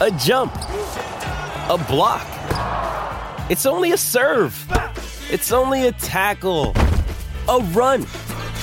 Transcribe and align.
a 0.00 0.12
jump, 0.12 0.54
a 0.54 1.84
block. 1.88 2.24
It's 3.50 3.66
only 3.66 3.90
a 3.90 3.96
serve. 3.96 4.54
It's 5.28 5.50
only 5.50 5.88
a 5.88 5.92
tackle, 5.92 6.72
a 7.48 7.58
run. 7.72 8.02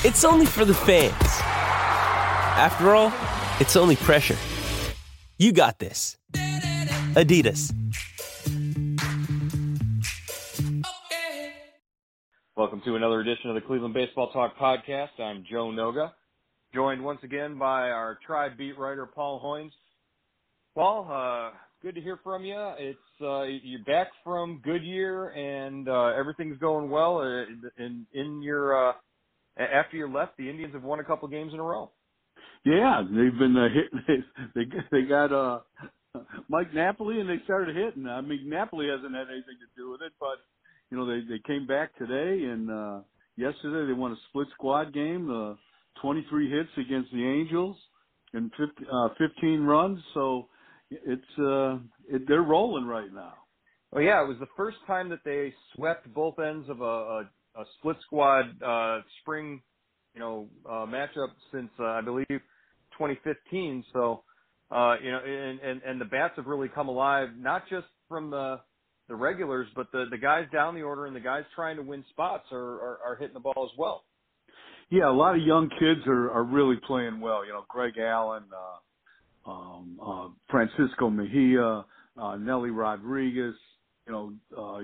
It's 0.02 0.24
only 0.24 0.46
for 0.46 0.64
the 0.64 0.72
fans. 0.72 1.12
After 1.20 2.94
all, 2.94 3.12
it's 3.60 3.76
only 3.76 3.96
pressure. 3.96 4.36
You 5.36 5.52
got 5.52 5.78
this. 5.78 6.16
Adidas. 6.32 7.70
Welcome 12.56 12.80
to 12.86 12.96
another 12.96 13.20
edition 13.20 13.50
of 13.50 13.56
the 13.56 13.60
Cleveland 13.60 13.92
Baseball 13.92 14.32
Talk 14.32 14.56
podcast. 14.56 15.20
I'm 15.20 15.44
Joe 15.50 15.66
Noga, 15.66 16.12
joined 16.72 17.04
once 17.04 17.20
again 17.24 17.58
by 17.58 17.90
our 17.90 18.18
tribe 18.26 18.52
beat 18.56 18.78
writer 18.78 19.04
Paul 19.04 19.42
Hoynes. 19.44 19.72
Paul, 20.76 21.08
uh, 21.10 21.56
good 21.80 21.94
to 21.94 22.02
hear 22.02 22.20
from 22.22 22.44
you. 22.44 22.54
It's 22.78 22.98
uh, 23.22 23.44
you're 23.44 23.82
back 23.84 24.08
from 24.22 24.60
Goodyear 24.62 25.28
and 25.28 25.88
uh, 25.88 26.08
everything's 26.08 26.58
going 26.58 26.90
well. 26.90 27.20
Uh, 27.20 27.82
in 27.82 28.06
in 28.12 28.42
your 28.42 28.90
uh, 28.90 28.92
after 29.56 29.96
you 29.96 30.06
left, 30.06 30.36
the 30.36 30.50
Indians 30.50 30.74
have 30.74 30.82
won 30.82 31.00
a 31.00 31.04
couple 31.04 31.28
games 31.28 31.54
in 31.54 31.60
a 31.60 31.62
row. 31.62 31.90
Yeah, 32.66 33.00
they've 33.08 33.38
been 33.38 33.56
uh, 33.56 33.68
hitting. 33.70 34.24
They 34.54 34.64
they 34.92 35.08
got 35.08 35.32
uh, 35.32 35.60
Mike 36.50 36.74
Napoli 36.74 37.20
and 37.20 37.30
they 37.30 37.42
started 37.44 37.74
hitting. 37.74 38.06
I 38.06 38.20
mean, 38.20 38.46
Napoli 38.46 38.88
hasn't 38.88 39.14
had 39.14 39.28
anything 39.32 39.56
to 39.58 39.80
do 39.82 39.90
with 39.90 40.02
it, 40.02 40.12
but 40.20 40.44
you 40.90 40.98
know, 40.98 41.06
they 41.06 41.26
they 41.26 41.40
came 41.46 41.66
back 41.66 41.96
today 41.96 42.44
and 42.52 42.70
uh 42.70 43.00
yesterday 43.36 43.86
they 43.86 43.98
won 43.98 44.12
a 44.12 44.16
split 44.28 44.48
squad 44.52 44.92
game, 44.92 45.30
uh 45.30 45.54
23 46.02 46.50
hits 46.50 46.68
against 46.76 47.10
the 47.12 47.24
Angels 47.24 47.78
and 48.34 48.50
50, 48.58 48.84
uh 48.92 49.08
15 49.16 49.62
runs, 49.62 49.98
so 50.12 50.48
it's 50.90 51.38
uh 51.38 51.78
it, 52.08 52.26
they're 52.28 52.42
rolling 52.42 52.86
right 52.86 53.12
now. 53.12 53.34
Well, 53.92 54.02
yeah, 54.02 54.22
it 54.22 54.28
was 54.28 54.38
the 54.40 54.48
first 54.56 54.78
time 54.86 55.08
that 55.10 55.20
they 55.24 55.54
swept 55.74 56.12
both 56.12 56.38
ends 56.38 56.68
of 56.68 56.80
a, 56.80 56.84
a, 56.84 57.30
a 57.56 57.64
split 57.78 57.96
squad 58.04 58.62
uh 58.62 59.00
spring, 59.20 59.62
you 60.14 60.20
know, 60.20 60.48
uh 60.68 60.86
matchup 60.86 61.30
since 61.52 61.70
uh, 61.78 61.84
I 61.84 62.00
believe 62.00 62.26
2015. 62.28 63.84
So, 63.92 64.22
uh 64.70 64.96
you 65.02 65.10
know, 65.10 65.18
and 65.18 65.60
and 65.60 65.82
and 65.82 66.00
the 66.00 66.04
bats 66.04 66.34
have 66.36 66.46
really 66.46 66.68
come 66.68 66.88
alive 66.88 67.28
not 67.36 67.68
just 67.68 67.86
from 68.08 68.30
the 68.30 68.60
the 69.08 69.14
regulars, 69.14 69.68
but 69.76 69.90
the 69.92 70.06
the 70.10 70.18
guys 70.18 70.46
down 70.52 70.74
the 70.74 70.82
order 70.82 71.06
and 71.06 71.14
the 71.14 71.20
guys 71.20 71.44
trying 71.54 71.76
to 71.76 71.82
win 71.82 72.04
spots 72.10 72.46
are 72.52 72.58
are, 72.58 72.98
are 73.04 73.16
hitting 73.16 73.34
the 73.34 73.40
ball 73.40 73.68
as 73.70 73.78
well. 73.78 74.04
Yeah, 74.90 75.10
a 75.10 75.12
lot 75.12 75.34
of 75.34 75.42
young 75.42 75.68
kids 75.68 76.06
are 76.06 76.30
are 76.30 76.44
really 76.44 76.76
playing 76.86 77.20
well. 77.20 77.44
You 77.44 77.52
know, 77.52 77.64
Greg 77.68 77.94
Allen, 77.98 78.44
uh, 78.52 78.78
um, 79.46 80.00
uh, 80.04 80.28
Francisco 80.50 81.10
Mejia, 81.10 81.84
uh, 82.20 82.36
Nellie 82.36 82.70
Rodriguez. 82.70 83.54
You 84.06 84.12
know, 84.12 84.32
uh, 84.56 84.82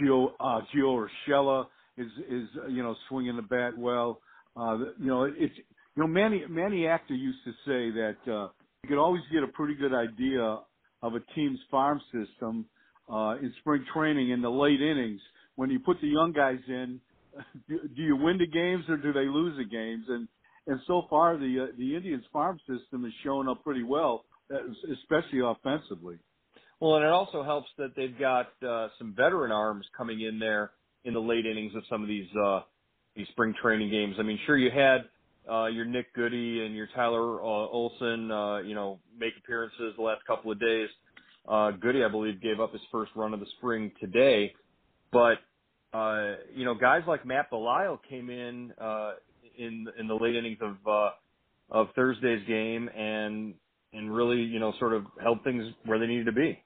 Gio 0.00 0.28
uh, 0.40 0.60
Gio 0.74 1.06
Urshela 1.28 1.66
is 1.96 2.08
is 2.28 2.48
you 2.68 2.82
know 2.82 2.94
swinging 3.08 3.36
the 3.36 3.42
bat 3.42 3.76
well. 3.76 4.20
Uh, 4.56 4.78
you 4.98 5.06
know, 5.06 5.24
it's 5.24 5.54
you 5.56 6.02
know 6.02 6.06
Manny 6.06 6.44
Manny 6.48 6.86
Acta 6.86 7.14
used 7.14 7.38
to 7.44 7.50
say 7.66 7.90
that 7.90 8.16
uh, 8.26 8.48
you 8.82 8.88
could 8.88 8.98
always 8.98 9.22
get 9.32 9.42
a 9.42 9.48
pretty 9.48 9.74
good 9.74 9.92
idea 9.92 10.60
of 11.02 11.14
a 11.14 11.20
team's 11.34 11.58
farm 11.70 12.00
system 12.12 12.64
uh, 13.12 13.36
in 13.40 13.52
spring 13.60 13.84
training 13.92 14.30
in 14.30 14.40
the 14.40 14.50
late 14.50 14.80
innings 14.80 15.20
when 15.56 15.70
you 15.70 15.78
put 15.78 16.00
the 16.00 16.08
young 16.08 16.32
guys 16.32 16.60
in. 16.68 17.00
Do, 17.68 17.78
do 17.94 18.00
you 18.00 18.16
win 18.16 18.38
the 18.38 18.46
games 18.46 18.84
or 18.88 18.96
do 18.96 19.12
they 19.12 19.26
lose 19.26 19.58
the 19.58 19.64
games? 19.64 20.06
And 20.08 20.26
and 20.66 20.80
so 20.86 21.06
far 21.08 21.36
the 21.36 21.68
uh, 21.68 21.76
the 21.78 21.96
Indians 21.96 22.24
farm 22.32 22.58
system 22.68 23.04
is 23.04 23.12
showing 23.22 23.48
up 23.48 23.62
pretty 23.62 23.82
well, 23.82 24.24
especially 24.50 25.40
offensively. 25.44 26.18
Well, 26.80 26.96
and 26.96 27.04
it 27.04 27.10
also 27.10 27.42
helps 27.42 27.68
that 27.78 27.94
they've 27.96 28.18
got 28.18 28.48
uh, 28.66 28.88
some 28.98 29.14
veteran 29.16 29.50
arms 29.50 29.86
coming 29.96 30.20
in 30.20 30.38
there 30.38 30.72
in 31.04 31.14
the 31.14 31.20
late 31.20 31.46
innings 31.46 31.74
of 31.74 31.82
some 31.88 32.02
of 32.02 32.08
these 32.08 32.28
uh, 32.44 32.60
these 33.14 33.26
spring 33.28 33.54
training 33.62 33.90
games. 33.90 34.16
I 34.18 34.22
mean, 34.22 34.38
sure 34.46 34.58
you 34.58 34.70
had 34.70 35.08
uh, 35.50 35.66
your 35.66 35.84
Nick 35.84 36.12
Goody 36.14 36.64
and 36.66 36.74
your 36.74 36.88
Tyler 36.94 37.40
uh, 37.40 37.44
Olson, 37.44 38.30
uh, 38.30 38.58
you 38.58 38.74
know, 38.74 38.98
make 39.18 39.32
appearances 39.42 39.94
the 39.96 40.02
last 40.02 40.24
couple 40.26 40.50
of 40.52 40.60
days. 40.60 40.88
Uh, 41.48 41.70
Goody, 41.70 42.04
I 42.04 42.08
believe, 42.08 42.42
gave 42.42 42.60
up 42.60 42.72
his 42.72 42.82
first 42.90 43.12
run 43.14 43.32
of 43.32 43.40
the 43.40 43.46
spring 43.58 43.92
today, 44.00 44.52
but 45.12 45.38
uh, 45.94 46.34
you 46.54 46.64
know, 46.64 46.74
guys 46.74 47.02
like 47.06 47.24
Matt 47.24 47.50
Belisle 47.50 48.00
came 48.08 48.28
in 48.28 48.72
uh, 48.78 49.12
in 49.58 49.86
in 49.98 50.08
the 50.08 50.14
late 50.14 50.36
innings 50.36 50.58
of 50.62 50.76
uh, 50.86 51.10
of 51.70 51.88
Thursday's 51.96 52.46
game 52.46 52.88
and 52.88 53.54
and 53.92 54.14
really, 54.14 54.42
you 54.42 54.58
know, 54.60 54.74
sort 54.78 54.94
of 54.94 55.06
held 55.22 55.44
things 55.44 55.64
where 55.84 55.98
they 55.98 56.06
needed 56.06 56.26
to 56.26 56.32
be. 56.32 56.62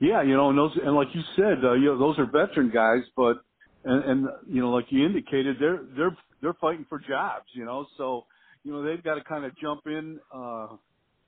Yeah, 0.00 0.22
you 0.22 0.36
know, 0.36 0.50
and 0.50 0.58
those 0.58 0.72
and 0.84 0.94
like 0.94 1.08
you 1.14 1.22
said, 1.36 1.64
uh, 1.64 1.74
you 1.74 1.86
know, 1.86 1.98
those 1.98 2.18
are 2.18 2.26
veteran 2.26 2.70
guys, 2.70 3.02
but 3.16 3.44
and, 3.84 4.04
and 4.04 4.28
you 4.48 4.60
know, 4.62 4.70
like 4.70 4.86
you 4.90 5.06
indicated, 5.06 5.56
they're 5.60 5.84
they're 5.96 6.16
they're 6.42 6.54
fighting 6.60 6.86
for 6.88 6.98
jobs, 7.00 7.46
you 7.54 7.64
know, 7.64 7.86
so 7.98 8.26
you 8.64 8.72
know 8.72 8.82
they've 8.82 9.04
got 9.04 9.16
to 9.16 9.24
kind 9.24 9.44
of 9.44 9.56
jump 9.58 9.82
in, 9.86 10.20
uh, 10.34 10.68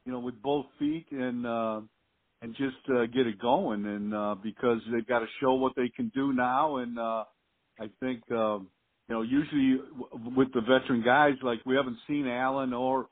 you 0.07 0.13
know, 0.13 0.21
with 0.21 0.41
both 0.43 0.67
feet 0.79 1.07
and. 1.13 1.47
uh 1.47 1.81
and 2.43 2.55
just 2.57 2.77
uh, 2.91 3.07
get 3.07 3.27
it 3.27 3.41
going. 3.41 3.87
And 3.87 4.15
uh, 4.15 4.37
because 4.43 4.79
they've 4.93 5.07
got 5.07 5.21
to 5.21 5.27
show 5.41 5.55
what 5.55 5.73
they 5.77 5.89
can 5.95 6.11
do 6.15 6.33
now, 6.33 6.77
and 6.77 6.99
uh, 6.99 7.25
I 7.81 7.91
think 8.01 8.23
uh, 8.31 8.59
you 9.11 9.17
know 9.17 9.23
usually 9.23 9.81
with 10.37 10.53
the 10.55 10.61
veteran 10.61 11.03
guys, 11.05 11.35
like 11.43 11.59
we 11.67 11.75
haven't 11.75 11.99
seen 12.07 12.29
Allen 12.29 12.73
or 12.73 13.09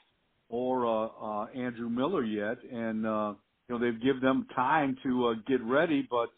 or 0.49 0.87
uh, 0.87 1.09
uh, 1.09 1.47
Andrew 1.57 1.91
Miller 1.91 2.25
yet, 2.25 2.59
and 2.73 3.05
uh, 3.05 3.35
you 3.69 3.75
know 3.75 3.79
they've 3.79 4.01
given 4.01 4.21
them 4.23 4.47
time 4.55 4.97
to 5.03 5.29
uh, 5.29 5.35
get 5.49 5.61
ready. 5.63 6.07
But 6.09 6.29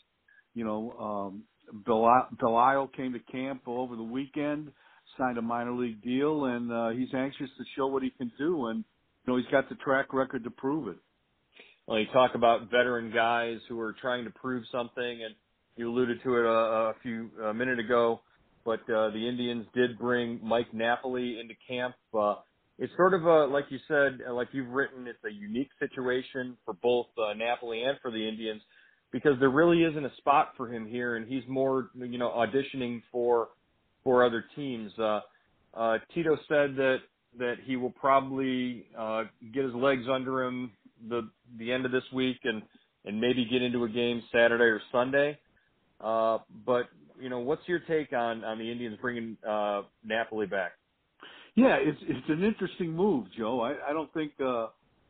you 0.55 0.65
know, 0.65 0.93
um, 0.99 1.43
Belisle 1.87 2.93
came 2.95 3.13
to 3.13 3.19
camp 3.31 3.63
over 3.67 3.97
the 3.97 4.03
weekend, 4.03 4.73
signed 5.19 5.37
a 5.37 5.43
minor 5.43 5.73
league 5.73 6.03
deal, 6.03 6.47
and 6.47 6.73
uh, 6.73 6.89
he's 6.89 7.13
anxious 7.15 7.51
to 7.59 7.65
show 7.77 7.87
what 7.87 8.03
he 8.03 8.11
can 8.11 8.33
do. 8.39 8.69
And 8.69 8.79
you 9.27 9.33
know, 9.33 9.37
he's 9.37 9.51
got 9.53 9.69
the 9.69 9.75
track 9.77 10.15
record 10.15 10.43
to 10.45 10.51
prove 10.51 10.89
it. 10.89 10.97
Well, 11.87 11.99
you 11.99 12.07
talk 12.15 12.35
about 12.35 12.71
veteran 12.71 13.13
guys 13.13 13.59
who 13.69 13.79
are 13.79 13.95
trying 14.01 14.25
to 14.25 14.31
prove 14.31 14.65
something, 14.73 15.23
and 15.23 15.35
you 15.77 15.91
alluded 15.91 16.23
to 16.25 16.37
it 16.37 16.47
a, 16.47 16.49
a 16.49 16.95
few 17.03 17.31
a 17.45 17.53
minute 17.53 17.79
ago. 17.79 18.23
But 18.71 18.93
uh, 18.93 19.11
the 19.11 19.29
Indians 19.29 19.67
did 19.75 19.99
bring 19.99 20.39
Mike 20.45 20.73
Napoli 20.73 21.41
into 21.41 21.55
camp. 21.67 21.97
Uh, 22.17 22.37
it's 22.79 22.93
sort 22.97 23.15
of 23.15 23.27
a, 23.27 23.47
like 23.47 23.65
you 23.69 23.79
said, 23.89 24.21
like 24.31 24.47
you've 24.53 24.69
written, 24.69 25.09
it's 25.09 25.19
a 25.25 25.33
unique 25.33 25.71
situation 25.81 26.57
for 26.65 26.75
both 26.75 27.07
uh, 27.19 27.35
Napoli 27.35 27.83
and 27.83 27.99
for 28.01 28.13
the 28.13 28.29
Indians 28.29 28.63
because 29.11 29.33
there 29.41 29.51
really 29.51 29.83
isn't 29.83 30.05
a 30.05 30.17
spot 30.19 30.53
for 30.57 30.73
him 30.73 30.87
here, 30.87 31.17
and 31.17 31.27
he's 31.27 31.43
more, 31.49 31.91
you 31.97 32.17
know, 32.17 32.29
auditioning 32.31 33.03
for 33.11 33.49
for 34.05 34.25
other 34.25 34.45
teams. 34.55 34.93
Uh, 35.01 35.21
uh, 35.75 35.99
Tito 36.15 36.37
said 36.49 36.77
that 36.77 36.99
that 37.41 37.57
he 37.65 37.75
will 37.75 37.91
probably 37.91 38.87
uh, 38.97 39.25
get 39.53 39.65
his 39.65 39.75
legs 39.75 40.05
under 40.09 40.45
him 40.45 40.71
the 41.09 41.29
the 41.59 41.73
end 41.73 41.87
of 41.87 41.91
this 41.91 42.05
week 42.15 42.39
and 42.45 42.63
and 43.05 43.21
maybe 43.21 43.49
get 43.51 43.63
into 43.63 43.83
a 43.83 43.89
game 43.89 44.23
Saturday 44.31 44.65
or 44.65 44.81
Sunday. 44.93 45.37
Uh, 46.01 46.39
but 46.65 46.85
you 47.21 47.29
know, 47.31 47.41
what's 47.41 47.63
your 47.69 47.81
take 47.81 48.13
on 48.13 48.45
on 48.45 48.59
the 48.59 48.71
Indians 48.71 48.99
bringing 49.01 49.37
uh, 49.49 49.83
Napoli 50.05 50.47
back? 50.47 50.73
Yeah, 51.57 51.77
it's 51.81 51.99
it's 52.03 52.29
an 52.29 52.45
interesting 52.45 52.93
move, 52.93 53.27
Joe. 53.37 53.61
I, 53.61 53.91
I 53.91 53.93
don't 53.93 54.13
think 54.15 54.33
uh, 54.41 54.69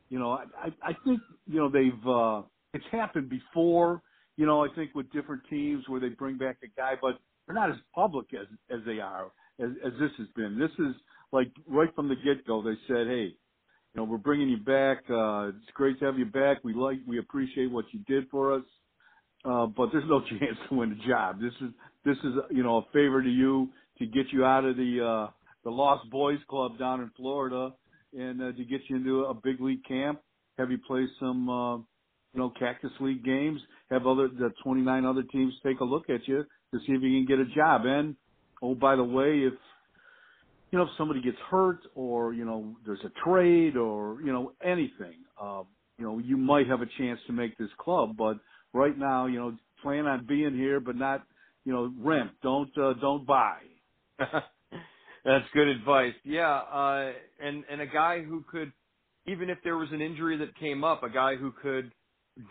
you 0.08 0.18
know. 0.18 0.32
I 0.32 0.68
I 0.82 0.92
think 1.04 1.20
you 1.46 1.60
know 1.60 1.70
they've 1.70 2.06
uh, 2.08 2.42
it's 2.72 2.86
happened 2.92 3.28
before. 3.30 4.02
You 4.36 4.46
know, 4.46 4.64
I 4.64 4.68
think 4.74 4.94
with 4.94 5.12
different 5.12 5.42
teams 5.50 5.84
where 5.88 6.00
they 6.00 6.08
bring 6.10 6.38
back 6.38 6.58
a 6.64 6.68
guy, 6.68 6.94
but 7.00 7.20
they're 7.46 7.54
not 7.54 7.70
as 7.70 7.76
public 7.94 8.28
as 8.34 8.46
as 8.70 8.80
they 8.86 9.00
are 9.00 9.32
as 9.60 9.70
as 9.84 9.92
this 10.00 10.12
has 10.18 10.28
been. 10.34 10.58
This 10.58 10.72
is 10.78 10.94
like 11.32 11.52
right 11.68 11.94
from 11.94 12.08
the 12.08 12.16
get 12.16 12.46
go. 12.46 12.62
They 12.62 12.76
said, 12.88 13.06
hey, 13.06 13.34
you 13.94 13.96
know, 13.96 14.04
we're 14.04 14.18
bringing 14.18 14.48
you 14.48 14.58
back. 14.58 14.98
Uh, 15.10 15.48
it's 15.48 15.72
great 15.74 15.98
to 16.00 16.06
have 16.06 16.18
you 16.18 16.26
back. 16.26 16.64
We 16.64 16.74
like, 16.74 16.98
we 17.06 17.18
appreciate 17.18 17.70
what 17.70 17.86
you 17.92 18.00
did 18.06 18.28
for 18.30 18.54
us. 18.54 18.64
Uh, 19.44 19.66
but 19.66 19.88
there's 19.92 20.08
no 20.08 20.20
chance 20.28 20.56
to 20.68 20.76
win 20.76 20.90
the 20.90 21.08
job. 21.08 21.40
This 21.40 21.52
is, 21.60 21.70
this 22.04 22.16
is, 22.24 22.34
you 22.50 22.62
know, 22.62 22.78
a 22.78 22.82
favor 22.92 23.22
to 23.22 23.28
you 23.28 23.68
to 23.98 24.06
get 24.06 24.26
you 24.32 24.44
out 24.44 24.64
of 24.64 24.76
the, 24.76 25.04
uh, 25.04 25.30
the 25.64 25.70
Lost 25.70 26.08
Boys 26.10 26.38
Club 26.48 26.78
down 26.78 27.00
in 27.00 27.10
Florida 27.16 27.72
and 28.16 28.42
uh, 28.42 28.52
to 28.52 28.64
get 28.64 28.80
you 28.88 28.96
into 28.96 29.24
a 29.24 29.34
big 29.34 29.60
league 29.60 29.84
camp. 29.86 30.20
have 30.58 30.70
you 30.70 30.78
play 30.86 31.06
some, 31.18 31.48
uh, 31.48 31.76
you 32.32 32.40
know, 32.40 32.52
Cactus 32.58 32.92
League 33.00 33.24
games. 33.24 33.60
Have 33.90 34.06
other 34.06 34.28
the 34.28 34.52
29 34.62 35.04
other 35.04 35.22
teams 35.22 35.52
take 35.64 35.80
a 35.80 35.84
look 35.84 36.08
at 36.10 36.26
you 36.26 36.44
to 36.72 36.78
see 36.80 36.92
if 36.92 37.02
you 37.02 37.18
can 37.18 37.26
get 37.26 37.38
a 37.38 37.54
job. 37.54 37.82
And 37.84 38.14
oh, 38.62 38.74
by 38.74 38.96
the 38.96 39.04
way, 39.04 39.40
if 39.40 39.54
you 40.70 40.78
know 40.78 40.84
if 40.84 40.90
somebody 40.96 41.20
gets 41.20 41.38
hurt 41.50 41.80
or 41.94 42.32
you 42.32 42.44
know 42.44 42.76
there's 42.86 43.00
a 43.04 43.10
trade 43.24 43.76
or 43.76 44.20
you 44.22 44.32
know 44.32 44.52
anything, 44.62 45.24
uh, 45.40 45.62
you 45.98 46.04
know 46.04 46.18
you 46.18 46.36
might 46.36 46.68
have 46.68 46.82
a 46.82 46.86
chance 46.98 47.18
to 47.26 47.32
make 47.32 47.58
this 47.58 47.70
club. 47.78 48.16
But 48.16 48.38
right 48.72 48.96
now, 48.96 49.26
you 49.26 49.38
know, 49.38 49.56
plan 49.82 50.06
on 50.06 50.26
being 50.26 50.54
here, 50.54 50.80
but 50.80 50.96
not 50.96 51.24
you 51.64 51.72
know 51.72 51.92
rent. 51.98 52.30
Don't 52.42 52.70
uh, 52.78 52.94
don't 53.00 53.26
buy. 53.26 53.58
That's 54.18 55.44
good 55.52 55.68
advice. 55.68 56.14
Yeah, 56.24 56.50
uh, 56.50 57.12
and 57.42 57.64
and 57.70 57.80
a 57.80 57.86
guy 57.86 58.22
who 58.22 58.44
could, 58.50 58.72
even 59.26 59.50
if 59.50 59.58
there 59.64 59.76
was 59.76 59.88
an 59.92 60.00
injury 60.00 60.36
that 60.38 60.56
came 60.58 60.84
up, 60.84 61.02
a 61.02 61.10
guy 61.10 61.36
who 61.36 61.52
could, 61.52 61.92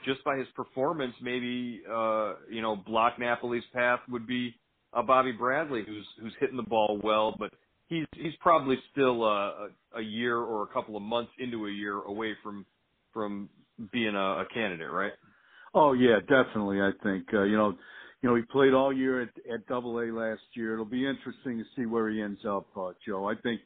just 0.06 0.24
by 0.24 0.38
his 0.38 0.48
performance, 0.56 1.14
maybe 1.22 1.82
uh, 1.90 2.34
you 2.50 2.62
know 2.62 2.76
block 2.76 3.18
Napoli's 3.20 3.64
path 3.74 4.00
would 4.10 4.28
be 4.28 4.56
uh, 4.94 5.02
Bobby 5.02 5.32
Bradley, 5.32 5.84
who's 5.86 6.06
who's 6.22 6.34
hitting 6.40 6.58
the 6.58 6.64
ball 6.64 7.00
well, 7.04 7.36
but 7.38 7.52
he's 7.88 8.06
he's 8.16 8.36
probably 8.40 8.78
still 8.92 9.24
uh, 9.24 9.28
a, 9.28 9.70
a 9.98 10.02
year 10.02 10.38
or 10.38 10.64
a 10.64 10.68
couple 10.68 10.96
of 10.96 11.02
months 11.02 11.32
into 11.40 11.68
a 11.68 11.72
year 11.72 11.96
away 12.02 12.36
from 12.44 12.66
from 13.14 13.50
being 13.92 14.16
a, 14.16 14.42
a 14.42 14.46
candidate, 14.54 14.92
right? 14.92 15.14
Oh 15.74 15.94
yeah, 15.94 16.20
definitely. 16.22 16.82
I 16.82 16.92
think 17.04 17.26
uh, 17.34 17.44
you 17.44 17.58
know 17.58 17.76
you 18.22 18.30
know, 18.30 18.36
he 18.36 18.42
played 18.44 18.74
all 18.74 18.92
year 18.92 19.22
at, 19.22 19.30
at 19.52 19.66
Double 19.68 19.98
A 20.00 20.12
last 20.12 20.42
year. 20.54 20.74
It'll 20.74 20.86
be 20.86 21.08
interesting 21.08 21.58
to 21.58 21.64
see 21.76 21.86
where 21.86 22.10
he 22.10 22.22
ends 22.22 22.42
up, 22.48 22.68
uh, 22.78 22.92
Joe. 23.06 23.30
I 23.30 23.36
think, 23.36 23.62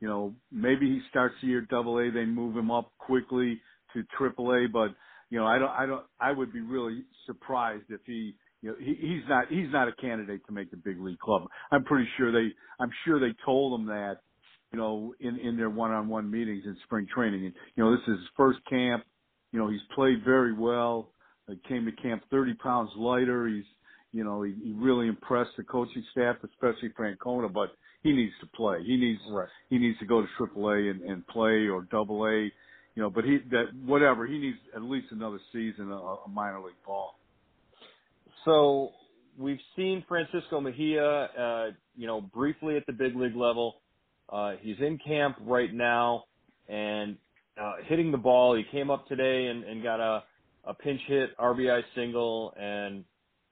you 0.00 0.06
know, 0.06 0.34
maybe 0.52 0.86
he 0.86 1.00
starts 1.10 1.34
the 1.40 1.48
year 1.48 1.62
Double 1.62 1.98
A, 1.98 2.10
they 2.10 2.24
move 2.24 2.56
him 2.56 2.70
up 2.70 2.92
quickly 2.98 3.60
to 3.94 4.04
Triple 4.16 4.52
A, 4.52 4.68
but 4.72 4.90
you 5.30 5.38
know, 5.38 5.46
I 5.46 5.58
don't, 5.58 5.70
I 5.70 5.86
don't, 5.86 6.04
I 6.20 6.30
would 6.30 6.52
be 6.52 6.60
really 6.60 7.04
surprised 7.26 7.86
if 7.88 8.00
he, 8.06 8.36
you 8.62 8.70
know, 8.70 8.76
he, 8.78 8.94
he's 8.94 9.28
not, 9.28 9.48
he's 9.48 9.72
not 9.72 9.88
a 9.88 9.92
candidate 10.00 10.46
to 10.46 10.52
make 10.52 10.70
the 10.70 10.76
big 10.76 11.00
league 11.00 11.18
club. 11.18 11.48
I'm 11.72 11.82
pretty 11.82 12.08
sure 12.16 12.30
they, 12.30 12.54
I'm 12.78 12.90
sure 13.04 13.18
they 13.18 13.34
told 13.44 13.80
him 13.80 13.86
that, 13.86 14.18
you 14.72 14.78
know, 14.78 15.14
in 15.18 15.38
in 15.38 15.56
their 15.56 15.70
one-on-one 15.70 16.30
meetings 16.30 16.62
in 16.64 16.76
spring 16.84 17.06
training. 17.12 17.44
And 17.46 17.54
you 17.74 17.84
know, 17.84 17.92
this 17.92 18.02
is 18.06 18.18
his 18.18 18.28
first 18.36 18.58
camp. 18.68 19.04
You 19.52 19.58
know, 19.58 19.68
he's 19.68 19.80
played 19.94 20.24
very 20.24 20.52
well. 20.52 21.10
He 21.48 21.60
came 21.68 21.84
to 21.84 21.92
camp 21.92 22.22
30 22.30 22.54
pounds 22.54 22.90
lighter. 22.96 23.46
He's 23.48 23.64
you 24.12 24.24
know, 24.24 24.42
he, 24.42 24.54
he 24.64 24.72
really 24.72 25.08
impressed 25.08 25.50
the 25.58 25.62
coaching 25.62 26.02
staff, 26.12 26.36
especially 26.42 26.88
Francona, 26.98 27.52
but 27.52 27.72
he 28.02 28.12
needs 28.12 28.32
to 28.40 28.46
play. 28.46 28.82
He 28.82 28.96
needs 28.96 29.20
right. 29.30 29.48
he 29.68 29.78
needs 29.78 29.98
to 29.98 30.06
go 30.06 30.22
to 30.22 30.26
Triple 30.38 30.70
A 30.70 30.74
and, 30.74 31.02
and 31.02 31.26
play 31.26 31.68
or 31.68 31.82
Double 31.90 32.24
A, 32.26 32.44
you 32.94 33.02
know. 33.02 33.10
But 33.10 33.24
he 33.24 33.38
that 33.50 33.66
whatever 33.84 34.26
he 34.26 34.38
needs 34.38 34.56
at 34.74 34.82
least 34.82 35.08
another 35.10 35.38
season 35.52 35.92
of, 35.92 36.00
of 36.00 36.30
minor 36.32 36.60
league 36.60 36.82
ball. 36.86 37.18
So 38.46 38.92
we've 39.36 39.60
seen 39.74 40.02
Francisco 40.08 40.60
Mejia, 40.60 41.04
uh, 41.04 41.66
you 41.94 42.06
know, 42.06 42.22
briefly 42.22 42.76
at 42.76 42.86
the 42.86 42.92
big 42.92 43.16
league 43.16 43.36
level. 43.36 43.82
Uh, 44.32 44.52
he's 44.60 44.78
in 44.80 44.98
camp 45.04 45.36
right 45.42 45.74
now 45.74 46.24
and 46.68 47.16
uh, 47.60 47.74
hitting 47.84 48.12
the 48.12 48.18
ball. 48.18 48.56
He 48.56 48.64
came 48.72 48.90
up 48.90 49.06
today 49.08 49.46
and, 49.46 49.62
and 49.64 49.82
got 49.82 50.00
a, 50.00 50.24
a 50.66 50.74
pinch 50.74 51.00
hit 51.08 51.36
RBI 51.38 51.82
single 51.94 52.52
and 52.58 53.04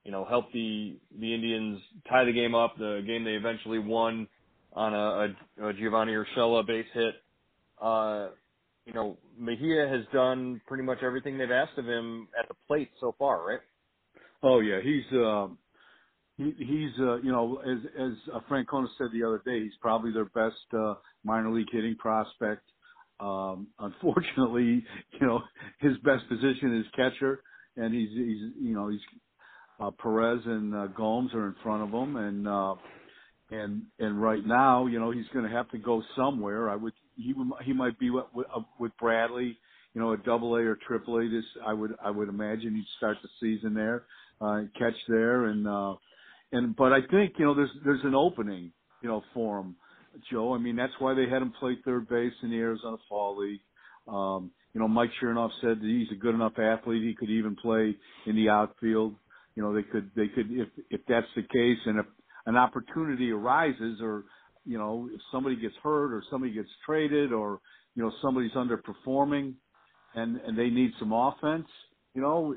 you 0.05 0.12
know, 0.12 0.25
help 0.25 0.52
the 0.52 0.96
the 1.19 1.34
Indians 1.34 1.81
tie 2.08 2.25
the 2.25 2.32
game 2.32 2.55
up. 2.55 2.76
The 2.78 3.02
game 3.06 3.25
they 3.25 3.32
eventually 3.32 3.78
won 3.78 4.28
on 4.75 4.93
a, 4.94 4.99
a, 5.64 5.69
a 5.70 5.72
Giovanny 5.75 6.12
Urshela 6.12 6.66
base 6.66 6.87
hit. 6.93 7.14
Uh, 7.81 8.28
you 8.84 8.93
know, 8.93 9.16
Mejia 9.38 9.88
has 9.88 10.05
done 10.12 10.61
pretty 10.66 10.84
much 10.84 10.99
everything 11.02 11.38
they've 11.38 11.50
asked 11.50 11.78
of 11.78 11.87
him 11.87 12.28
at 12.38 12.49
the 12.49 12.55
plate 12.69 12.90
so 13.00 13.14
far, 13.19 13.46
right? 13.46 13.60
Oh 14.43 14.60
yeah, 14.60 14.81
he's 14.82 15.05
um, 15.14 15.58
he, 16.37 16.52
he's 16.58 16.93
uh, 17.00 17.17
you 17.17 17.32
know 17.32 17.62
as 17.67 17.78
as 17.99 18.12
uh, 18.34 18.40
Francona 18.50 18.87
said 18.99 19.08
the 19.14 19.25
other 19.26 19.40
day, 19.46 19.62
he's 19.62 19.72
probably 19.81 20.12
their 20.12 20.26
best 20.26 20.56
uh, 20.78 20.94
minor 21.25 21.50
league 21.50 21.69
hitting 21.72 21.96
prospect. 21.96 22.62
Um, 23.20 23.69
unfortunately, 23.78 24.84
you 25.20 25.26
know 25.26 25.40
his 25.81 25.96
best 25.99 26.28
position 26.28 26.78
is 26.81 26.87
catcher, 26.94 27.43
and 27.76 27.94
he's 27.94 28.11
he's 28.11 28.52
you 28.61 28.75
know 28.75 28.88
he's 28.88 29.00
uh, 29.81 29.90
Perez 30.02 30.40
and 30.46 30.75
uh, 30.75 30.87
Gomes 30.88 31.32
are 31.34 31.46
in 31.46 31.56
front 31.62 31.82
of 31.82 31.90
him, 31.90 32.16
and 32.16 32.49
uh, 32.49 32.75
and 33.50 33.82
and 33.99 34.20
right 34.20 34.44
now, 34.44 34.87
you 34.87 34.99
know, 34.99 35.11
he's 35.11 35.28
going 35.32 35.44
to 35.44 35.50
have 35.50 35.70
to 35.70 35.78
go 35.78 36.02
somewhere. 36.16 36.70
I 36.70 36.76
would 36.76 36.93
he 37.16 37.34
he 37.64 37.72
might 37.72 37.99
be 37.99 38.11
with, 38.11 38.25
uh, 38.37 38.61
with 38.78 38.93
Bradley, 38.99 39.58
you 39.94 40.00
know, 40.00 40.12
a 40.12 40.17
Double 40.17 40.55
A 40.56 40.60
or 40.60 40.78
Triple 40.87 41.19
A. 41.19 41.28
This 41.28 41.44
I 41.67 41.72
would 41.72 41.94
I 42.02 42.10
would 42.10 42.28
imagine 42.28 42.75
he'd 42.75 42.87
start 42.96 43.19
the 43.22 43.28
season 43.40 43.75
there, 43.75 44.05
uh, 44.40 44.62
catch 44.78 44.96
there, 45.08 45.46
and 45.46 45.67
uh, 45.67 45.94
and 46.52 46.75
but 46.76 46.93
I 46.93 47.00
think 47.10 47.34
you 47.38 47.44
know 47.44 47.55
there's 47.55 47.70
there's 47.84 48.05
an 48.05 48.14
opening, 48.14 48.72
you 49.02 49.08
know, 49.08 49.22
for 49.34 49.60
him, 49.60 49.76
Joe. 50.31 50.55
I 50.55 50.58
mean 50.58 50.76
that's 50.76 50.93
why 50.99 51.14
they 51.14 51.28
had 51.28 51.43
him 51.43 51.52
play 51.58 51.76
third 51.84 52.08
base 52.08 52.32
in 52.43 52.50
the 52.50 52.58
Arizona 52.58 52.96
Fall 53.08 53.38
League. 53.38 53.61
Um, 54.06 54.50
you 54.72 54.81
know, 54.81 54.88
Mike 54.88 55.11
Chernoff 55.22 55.50
said 55.61 55.81
that 55.81 55.87
he's 55.87 56.11
a 56.12 56.20
good 56.20 56.34
enough 56.34 56.58
athlete 56.58 57.02
he 57.02 57.14
could 57.14 57.31
even 57.31 57.56
play 57.56 57.96
in 58.26 58.37
the 58.37 58.49
outfield 58.49 59.14
you 59.55 59.62
know, 59.62 59.75
they 59.75 59.82
could, 59.82 60.11
they 60.16 60.28
could, 60.28 60.50
if, 60.50 60.69
if 60.90 61.00
that's 61.08 61.26
the 61.37 61.43
case 61.43 61.78
and 61.87 62.00
if 62.00 62.06
an 62.46 62.56
opportunity 62.56 63.31
arises 63.31 64.00
or, 64.02 64.25
you 64.64 64.78
know, 64.78 65.08
if 65.12 65.20
somebody 65.31 65.56
gets 65.56 65.75
hurt 65.82 66.12
or 66.12 66.22
somebody 66.31 66.52
gets 66.52 66.69
traded 66.84 67.32
or, 67.32 67.60
you 67.94 68.02
know, 68.02 68.10
somebody's 68.20 68.52
underperforming 68.52 69.55
and, 70.14 70.37
and 70.40 70.58
they 70.58 70.70
need 70.70 70.90
some 70.99 71.12
offense, 71.12 71.67
you 72.14 72.22
know, 72.22 72.55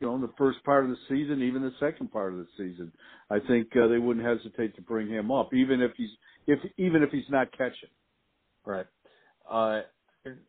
you 0.00 0.06
know, 0.06 0.16
in 0.16 0.20
the 0.20 0.32
first 0.36 0.62
part 0.64 0.84
of 0.84 0.90
the 0.90 0.96
season, 1.08 1.42
even 1.42 1.62
the 1.62 1.72
second 1.80 2.12
part 2.12 2.32
of 2.32 2.38
the 2.38 2.46
season, 2.58 2.92
I 3.30 3.38
think 3.46 3.68
uh, 3.76 3.86
they 3.86 3.98
wouldn't 3.98 4.26
hesitate 4.26 4.74
to 4.76 4.82
bring 4.82 5.08
him 5.08 5.30
up, 5.30 5.54
even 5.54 5.80
if 5.80 5.92
he's, 5.96 6.10
if, 6.46 6.58
even 6.76 7.02
if 7.02 7.10
he's 7.10 7.28
not 7.30 7.50
catching. 7.52 7.90
Right. 8.64 8.86
Uh, 9.50 9.82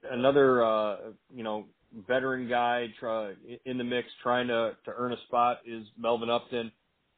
another, 0.09 0.63
uh, 0.63 0.97
you 1.33 1.43
know, 1.43 1.65
veteran 2.07 2.47
guy 2.49 2.87
try, 2.99 3.33
in 3.65 3.77
the 3.77 3.83
mix 3.83 4.07
trying 4.21 4.47
to, 4.47 4.75
to 4.85 4.91
earn 4.95 5.13
a 5.13 5.17
spot 5.27 5.59
is 5.65 5.85
Melvin 5.97 6.29
Upton. 6.29 6.71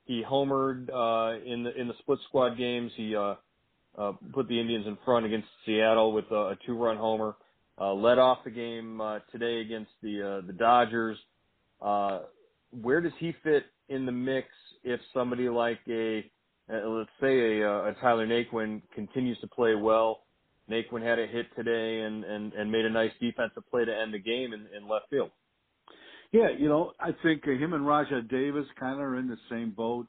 He 0.05 0.23
homered 0.23 0.89
uh, 0.89 1.43
in 1.45 1.63
the 1.63 1.75
in 1.79 1.87
the 1.89 1.93
split 1.99 2.19
squad 2.29 2.57
games. 2.57 2.91
He 2.95 3.13
uh, 3.15 3.35
uh, 3.97 4.13
put 4.33 4.47
the 4.47 4.59
Indians 4.59 4.87
in 4.87 4.97
front 5.03 5.25
against 5.25 5.47
Seattle 5.65 6.13
with 6.13 6.25
a, 6.31 6.35
a 6.35 6.57
two-run 6.65 6.97
homer. 6.97 7.35
Uh, 7.79 7.93
led 7.93 8.17
off 8.17 8.39
the 8.43 8.49
game 8.49 9.01
uh, 9.01 9.19
today 9.31 9.59
against 9.59 9.91
the 10.01 10.39
uh, 10.39 10.47
the 10.47 10.53
Dodgers. 10.53 11.17
Uh, 11.81 12.21
where 12.81 13.01
does 13.01 13.11
he 13.19 13.33
fit 13.43 13.65
in 13.89 14.05
the 14.05 14.11
mix 14.11 14.47
if 14.83 14.99
somebody 15.13 15.49
like 15.49 15.79
a 15.89 16.23
uh, 16.73 16.87
let's 16.87 17.09
say 17.21 17.61
a, 17.61 17.89
a 17.89 17.95
Tyler 18.01 18.27
Naquin 18.27 18.81
continues 18.93 19.39
to 19.39 19.47
play 19.47 19.75
well? 19.75 20.23
Naquin 20.69 21.01
had 21.01 21.19
a 21.19 21.27
hit 21.27 21.47
today 21.55 22.01
and, 22.01 22.23
and, 22.23 22.53
and 22.53 22.71
made 22.71 22.85
a 22.85 22.89
nice 22.89 23.11
defensive 23.21 23.63
play 23.69 23.85
to 23.85 23.95
end 23.95 24.13
the 24.13 24.19
game 24.19 24.53
in, 24.53 24.67
in 24.75 24.87
left 24.87 25.09
field. 25.09 25.31
Yeah, 26.31 26.49
you 26.57 26.67
know, 26.67 26.91
I 26.99 27.11
think 27.23 27.43
uh, 27.47 27.51
him 27.51 27.73
and 27.73 27.85
Rajai 27.85 28.29
Davis 28.29 28.65
kind 28.79 28.95
of 28.95 28.99
are 28.99 29.17
in 29.17 29.27
the 29.27 29.37
same 29.49 29.71
boat. 29.71 30.07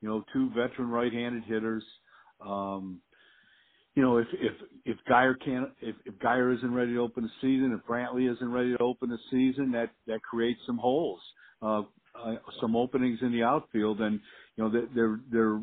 You 0.00 0.08
know, 0.08 0.24
two 0.32 0.50
veteran 0.50 0.88
right-handed 0.88 1.44
hitters. 1.44 1.84
Um, 2.44 3.00
you 3.94 4.02
know, 4.02 4.18
if 4.18 4.26
if 4.32 4.52
if 4.84 4.96
Guyer 5.08 5.34
can't, 5.44 5.68
if, 5.80 5.94
if 6.06 6.14
Guyer 6.14 6.56
isn't 6.56 6.74
ready 6.74 6.94
to 6.94 7.00
open 7.00 7.24
the 7.24 7.30
season, 7.40 7.78
if 7.78 7.86
Brantley 7.88 8.32
isn't 8.32 8.50
ready 8.50 8.76
to 8.76 8.82
open 8.82 9.10
the 9.10 9.18
season, 9.30 9.72
that 9.72 9.90
that 10.06 10.22
creates 10.22 10.60
some 10.66 10.78
holes, 10.78 11.20
uh, 11.62 11.82
uh, 12.14 12.36
some 12.60 12.76
openings 12.76 13.18
in 13.22 13.32
the 13.32 13.42
outfield, 13.42 14.00
and 14.00 14.20
you 14.56 14.64
know 14.64 14.86
they're 14.94 15.20
they're 15.30 15.60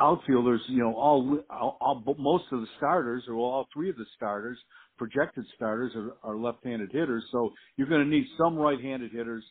outfielders, 0.00 0.60
you 0.68 0.78
know, 0.78 0.94
all, 0.94 1.38
all, 1.50 1.76
all 1.80 2.16
most 2.18 2.44
of 2.52 2.60
the 2.60 2.66
starters, 2.76 3.24
or 3.28 3.34
all 3.34 3.66
three 3.72 3.90
of 3.90 3.96
the 3.96 4.06
starters, 4.16 4.58
projected 4.98 5.44
starters, 5.54 5.92
are, 5.96 6.12
are 6.22 6.36
left-handed 6.36 6.90
hitters. 6.92 7.24
So 7.32 7.52
you're 7.76 7.88
going 7.88 8.04
to 8.04 8.08
need 8.08 8.26
some 8.38 8.56
right-handed 8.56 9.12
hitters 9.12 9.44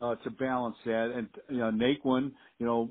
uh, 0.00 0.16
to 0.16 0.30
balance 0.30 0.76
that. 0.84 1.12
And 1.14 1.28
you 1.48 1.58
know, 1.58 1.70
Naquin, 1.70 2.32
you 2.58 2.66
know, 2.66 2.90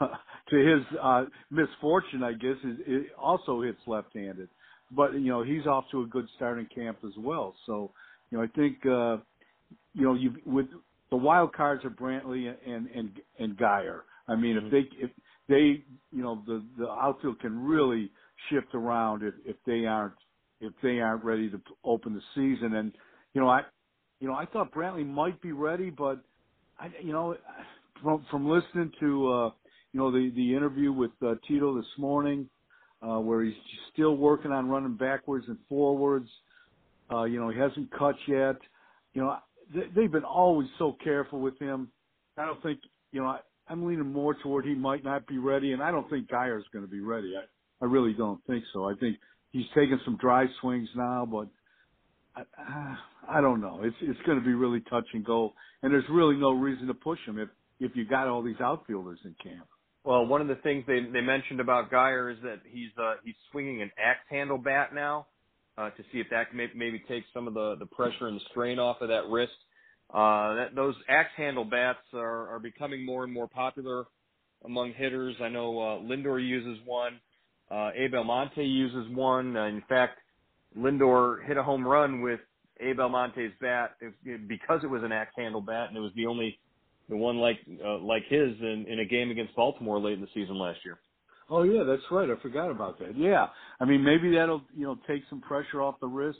uh, 0.00 0.08
to 0.50 0.56
his 0.56 0.98
uh, 1.02 1.24
misfortune, 1.50 2.22
I 2.22 2.32
guess, 2.32 2.56
is, 2.64 2.76
it 2.86 3.06
also 3.18 3.62
hits 3.62 3.80
left-handed. 3.86 4.48
But 4.94 5.14
you 5.14 5.30
know, 5.30 5.42
he's 5.42 5.66
off 5.66 5.84
to 5.92 6.02
a 6.02 6.06
good 6.06 6.26
start 6.36 6.58
in 6.58 6.66
camp 6.66 6.98
as 7.04 7.12
well. 7.18 7.54
So 7.66 7.92
you 8.30 8.38
know, 8.38 8.44
I 8.44 8.48
think 8.48 8.84
uh, 8.84 9.16
you 9.94 10.04
know, 10.04 10.14
you 10.14 10.34
with 10.44 10.66
the 11.10 11.16
wild 11.16 11.54
cards 11.54 11.84
are 11.84 11.90
Brantley 11.90 12.52
and 12.66 12.88
and 12.88 13.10
and 13.38 13.56
Guyer. 13.56 14.00
I 14.32 14.36
mean, 14.36 14.56
if 14.56 14.70
they 14.70 14.88
if 14.98 15.10
they, 15.48 15.84
you 16.10 16.22
know, 16.22 16.42
the 16.46 16.64
the 16.78 16.88
outfield 16.88 17.40
can 17.40 17.58
really 17.58 18.10
shift 18.48 18.74
around 18.74 19.22
if 19.22 19.34
if 19.44 19.56
they 19.66 19.84
aren't 19.86 20.14
if 20.60 20.72
they 20.82 21.00
aren't 21.00 21.24
ready 21.24 21.50
to 21.50 21.60
open 21.84 22.14
the 22.14 22.22
season. 22.34 22.74
And 22.74 22.92
you 23.34 23.40
know, 23.40 23.48
I, 23.48 23.62
you 24.20 24.28
know, 24.28 24.34
I 24.34 24.46
thought 24.46 24.72
Brantley 24.72 25.06
might 25.06 25.40
be 25.42 25.52
ready, 25.52 25.90
but 25.90 26.20
I, 26.78 26.88
you 27.02 27.12
know, 27.12 27.36
from 28.02 28.24
from 28.30 28.48
listening 28.48 28.92
to 29.00 29.32
uh, 29.32 29.50
you 29.92 30.00
know 30.00 30.10
the 30.10 30.30
the 30.34 30.56
interview 30.56 30.92
with 30.92 31.12
uh, 31.24 31.34
Tito 31.46 31.76
this 31.76 31.90
morning, 31.98 32.48
uh, 33.02 33.18
where 33.18 33.42
he's 33.42 33.54
still 33.92 34.16
working 34.16 34.52
on 34.52 34.68
running 34.68 34.96
backwards 34.96 35.46
and 35.48 35.58
forwards. 35.68 36.28
Uh, 37.10 37.24
you 37.24 37.38
know, 37.38 37.50
he 37.50 37.58
hasn't 37.58 37.90
cut 37.90 38.14
yet. 38.26 38.56
You 39.12 39.22
know, 39.22 39.36
they, 39.74 39.82
they've 39.94 40.12
been 40.12 40.24
always 40.24 40.68
so 40.78 40.96
careful 41.04 41.40
with 41.40 41.58
him. 41.58 41.88
I 42.38 42.46
don't 42.46 42.62
think, 42.62 42.80
you 43.10 43.20
know, 43.20 43.26
I, 43.26 43.40
I'm 43.72 43.86
leaning 43.86 44.12
more 44.12 44.34
toward 44.34 44.66
he 44.66 44.74
might 44.74 45.02
not 45.02 45.26
be 45.26 45.38
ready, 45.38 45.72
and 45.72 45.82
I 45.82 45.90
don't 45.90 46.08
think 46.10 46.28
Guyer's 46.28 46.64
going 46.74 46.84
to 46.84 46.90
be 46.90 47.00
ready. 47.00 47.32
I, 47.36 47.84
I 47.84 47.88
really 47.88 48.12
don't 48.12 48.38
think 48.46 48.64
so. 48.74 48.84
I 48.84 48.92
think 49.00 49.16
he's 49.50 49.64
taking 49.74 49.98
some 50.04 50.18
dry 50.18 50.44
swings 50.60 50.90
now, 50.94 51.26
but 51.26 51.48
I, 52.36 52.96
I 53.28 53.40
don't 53.40 53.62
know. 53.62 53.80
It's 53.82 53.96
it's 54.02 54.20
going 54.26 54.38
to 54.38 54.44
be 54.44 54.52
really 54.52 54.80
touch 54.90 55.06
and 55.14 55.24
go, 55.24 55.54
and 55.82 55.90
there's 55.90 56.04
really 56.10 56.36
no 56.36 56.52
reason 56.52 56.86
to 56.88 56.94
push 56.94 57.18
him 57.26 57.38
if 57.38 57.48
if 57.80 57.96
you 57.96 58.04
got 58.04 58.28
all 58.28 58.42
these 58.42 58.60
outfielders 58.60 59.18
in 59.24 59.34
camp. 59.42 59.66
Well, 60.04 60.26
one 60.26 60.42
of 60.42 60.48
the 60.48 60.56
things 60.56 60.84
they 60.86 61.00
they 61.00 61.22
mentioned 61.22 61.60
about 61.60 61.90
Geyer 61.90 62.28
is 62.28 62.38
that 62.42 62.60
he's 62.70 62.90
uh, 63.00 63.14
he's 63.24 63.34
swinging 63.50 63.80
an 63.80 63.90
axe 63.98 64.26
handle 64.28 64.58
bat 64.58 64.94
now 64.94 65.28
uh, 65.78 65.88
to 65.90 66.02
see 66.12 66.18
if 66.18 66.26
that 66.30 66.50
can 66.50 66.58
maybe, 66.58 66.72
maybe 66.76 67.02
take 67.08 67.24
some 67.32 67.48
of 67.48 67.54
the 67.54 67.76
the 67.78 67.86
pressure 67.86 68.28
and 68.28 68.36
the 68.36 68.44
strain 68.50 68.78
off 68.78 69.00
of 69.00 69.08
that 69.08 69.28
wrist. 69.30 69.52
Uh, 70.12 70.54
that, 70.54 70.74
those 70.74 70.94
axe 71.08 71.30
handle 71.36 71.64
bats 71.64 71.98
are, 72.12 72.54
are 72.54 72.58
becoming 72.58 73.04
more 73.04 73.24
and 73.24 73.32
more 73.32 73.48
popular 73.48 74.04
among 74.64 74.92
hitters. 74.92 75.34
I 75.40 75.48
know 75.48 75.78
uh, 75.78 75.98
Lindor 76.00 76.46
uses 76.46 76.78
one. 76.84 77.18
Uh, 77.70 77.90
Abe 77.96 78.14
Almonte 78.14 78.62
uses 78.62 79.06
one. 79.14 79.56
Uh, 79.56 79.64
in 79.64 79.82
fact, 79.88 80.18
Lindor 80.76 81.46
hit 81.46 81.56
a 81.56 81.62
home 81.62 81.86
run 81.86 82.20
with 82.20 82.40
Abe 82.80 83.00
Almonte's 83.00 83.52
bat 83.60 83.96
because 84.48 84.80
it 84.82 84.90
was 84.90 85.02
an 85.02 85.12
axe 85.12 85.32
handle 85.36 85.60
bat, 85.60 85.88
and 85.88 85.96
it 85.96 86.00
was 86.00 86.12
the 86.14 86.26
only 86.26 86.58
the 87.08 87.16
one 87.16 87.38
like 87.38 87.58
uh, 87.84 87.98
like 87.98 88.24
his 88.28 88.50
in, 88.60 88.86
in 88.88 89.00
a 89.00 89.04
game 89.04 89.30
against 89.30 89.54
Baltimore 89.54 90.00
late 90.00 90.14
in 90.14 90.20
the 90.20 90.28
season 90.34 90.58
last 90.58 90.78
year. 90.84 90.98
Oh 91.50 91.62
yeah, 91.62 91.84
that's 91.84 92.02
right. 92.10 92.28
I 92.30 92.40
forgot 92.40 92.70
about 92.70 92.98
that. 92.98 93.16
Yeah, 93.16 93.48
I 93.80 93.84
mean 93.84 94.02
maybe 94.02 94.34
that'll 94.34 94.62
you 94.76 94.84
know 94.84 94.98
take 95.06 95.22
some 95.28 95.40
pressure 95.40 95.82
off 95.82 96.00
the 96.00 96.06
wrist, 96.06 96.38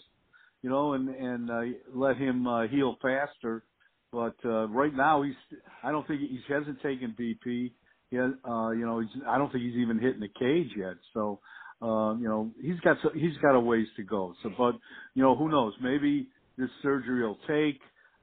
you 0.62 0.70
know, 0.70 0.94
and 0.94 1.08
and 1.08 1.50
uh, 1.50 1.60
let 1.94 2.16
him 2.16 2.46
uh, 2.46 2.66
heal 2.68 2.96
faster. 3.02 3.64
But 4.12 4.36
uh, 4.44 4.68
right 4.68 4.94
now 4.94 5.22
he's 5.22 5.34
I 5.82 5.90
don't 5.90 6.06
think 6.06 6.20
he 6.20 6.40
hasn't 6.48 6.82
taken 6.82 7.16
BP. 7.18 7.72
He 8.10 8.16
has, 8.16 8.32
uh, 8.46 8.70
you 8.70 8.84
know, 8.84 9.00
he's, 9.00 9.22
I 9.26 9.38
don't 9.38 9.50
think 9.50 9.64
he's 9.64 9.76
even 9.76 9.98
hitting 9.98 10.20
the 10.20 10.28
cage 10.38 10.70
yet. 10.76 10.96
So 11.14 11.40
uh, 11.82 12.14
you 12.14 12.28
know, 12.28 12.52
he's 12.60 12.78
got 12.80 12.96
so, 13.02 13.10
he's 13.12 13.36
got 13.38 13.56
a 13.56 13.60
ways 13.60 13.88
to 13.96 14.04
go. 14.04 14.34
So, 14.42 14.50
but 14.56 14.76
you 15.14 15.22
know, 15.22 15.34
who 15.34 15.48
knows? 15.48 15.74
Maybe 15.82 16.28
this 16.56 16.70
surgery 16.80 17.22
will 17.26 17.38
take, 17.48 17.80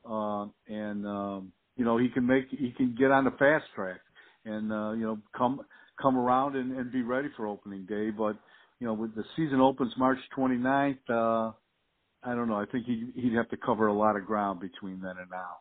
uh, 0.09 0.45
and 0.73 1.05
um, 1.05 1.51
you 1.75 1.83
know, 1.83 1.97
he 1.97 2.07
can 2.07 2.25
make 2.25 2.45
he 2.49 2.71
can 2.77 2.95
get 2.97 3.11
on 3.11 3.25
the 3.25 3.31
fast 3.31 3.65
track, 3.75 3.99
and 4.45 4.71
uh, 4.71 4.91
you 4.91 5.01
know, 5.01 5.19
come 5.37 5.59
come 6.01 6.17
around 6.17 6.55
and, 6.55 6.71
and 6.71 6.89
be 6.91 7.01
ready 7.01 7.27
for 7.35 7.47
opening 7.47 7.85
day. 7.85 8.11
But 8.11 8.37
you 8.79 8.87
know, 8.87 8.93
with 8.93 9.13
the 9.13 9.25
season 9.35 9.59
opens 9.59 9.91
March 9.97 10.19
29th, 10.37 10.97
uh, 11.09 11.51
I 12.23 12.35
don't 12.35 12.47
know. 12.47 12.59
I 12.59 12.65
think 12.65 12.85
he 12.85 13.11
he'd 13.15 13.33
have 13.33 13.49
to 13.49 13.57
cover 13.57 13.87
a 13.87 13.93
lot 13.93 14.15
of 14.15 14.25
ground 14.25 14.59
between 14.59 14.99
then 15.01 15.15
and 15.19 15.29
now. 15.31 15.57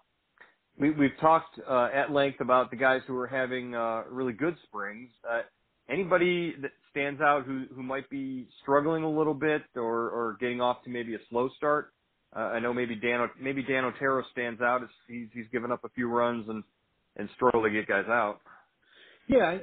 We, 0.79 0.91
we've 0.91 1.17
talked 1.21 1.59
uh, 1.69 1.89
at 1.93 2.13
length 2.13 2.41
about 2.41 2.71
the 2.71 2.77
guys 2.77 3.01
who 3.07 3.17
are 3.17 3.27
having 3.27 3.75
uh, 3.75 4.05
really 4.11 4.33
good 4.33 4.57
springs. 4.65 5.11
Uh, 5.29 5.43
anybody 5.89 6.55
that 6.63 6.71
stands 6.91 7.21
out 7.21 7.45
who 7.45 7.67
who 7.75 7.83
might 7.83 8.09
be 8.11 8.49
struggling 8.63 9.05
a 9.05 9.11
little 9.11 9.35
bit 9.35 9.63
or 9.77 10.11
or 10.11 10.37
getting 10.41 10.61
off 10.61 10.83
to 10.85 10.91
maybe 10.91 11.15
a 11.15 11.19
slow 11.31 11.49
start? 11.57 11.93
Uh, 12.35 12.41
I 12.41 12.61
know 12.61 12.75
maybe 12.75 12.97
Dan 12.97 13.29
maybe 13.41 13.63
Dan 13.63 13.85
Otero 13.85 14.23
stands 14.33 14.61
out 14.61 14.83
as 14.83 14.89
he's 15.07 15.29
he's 15.33 15.47
given 15.53 15.71
up 15.71 15.85
a 15.85 15.89
few 15.91 16.09
runs 16.09 16.49
and 16.49 16.65
and 17.17 17.29
struggled 17.37 17.65
to 17.65 17.71
get 17.71 17.87
guys 17.87 18.07
out. 18.09 18.41
Yeah, 19.29 19.59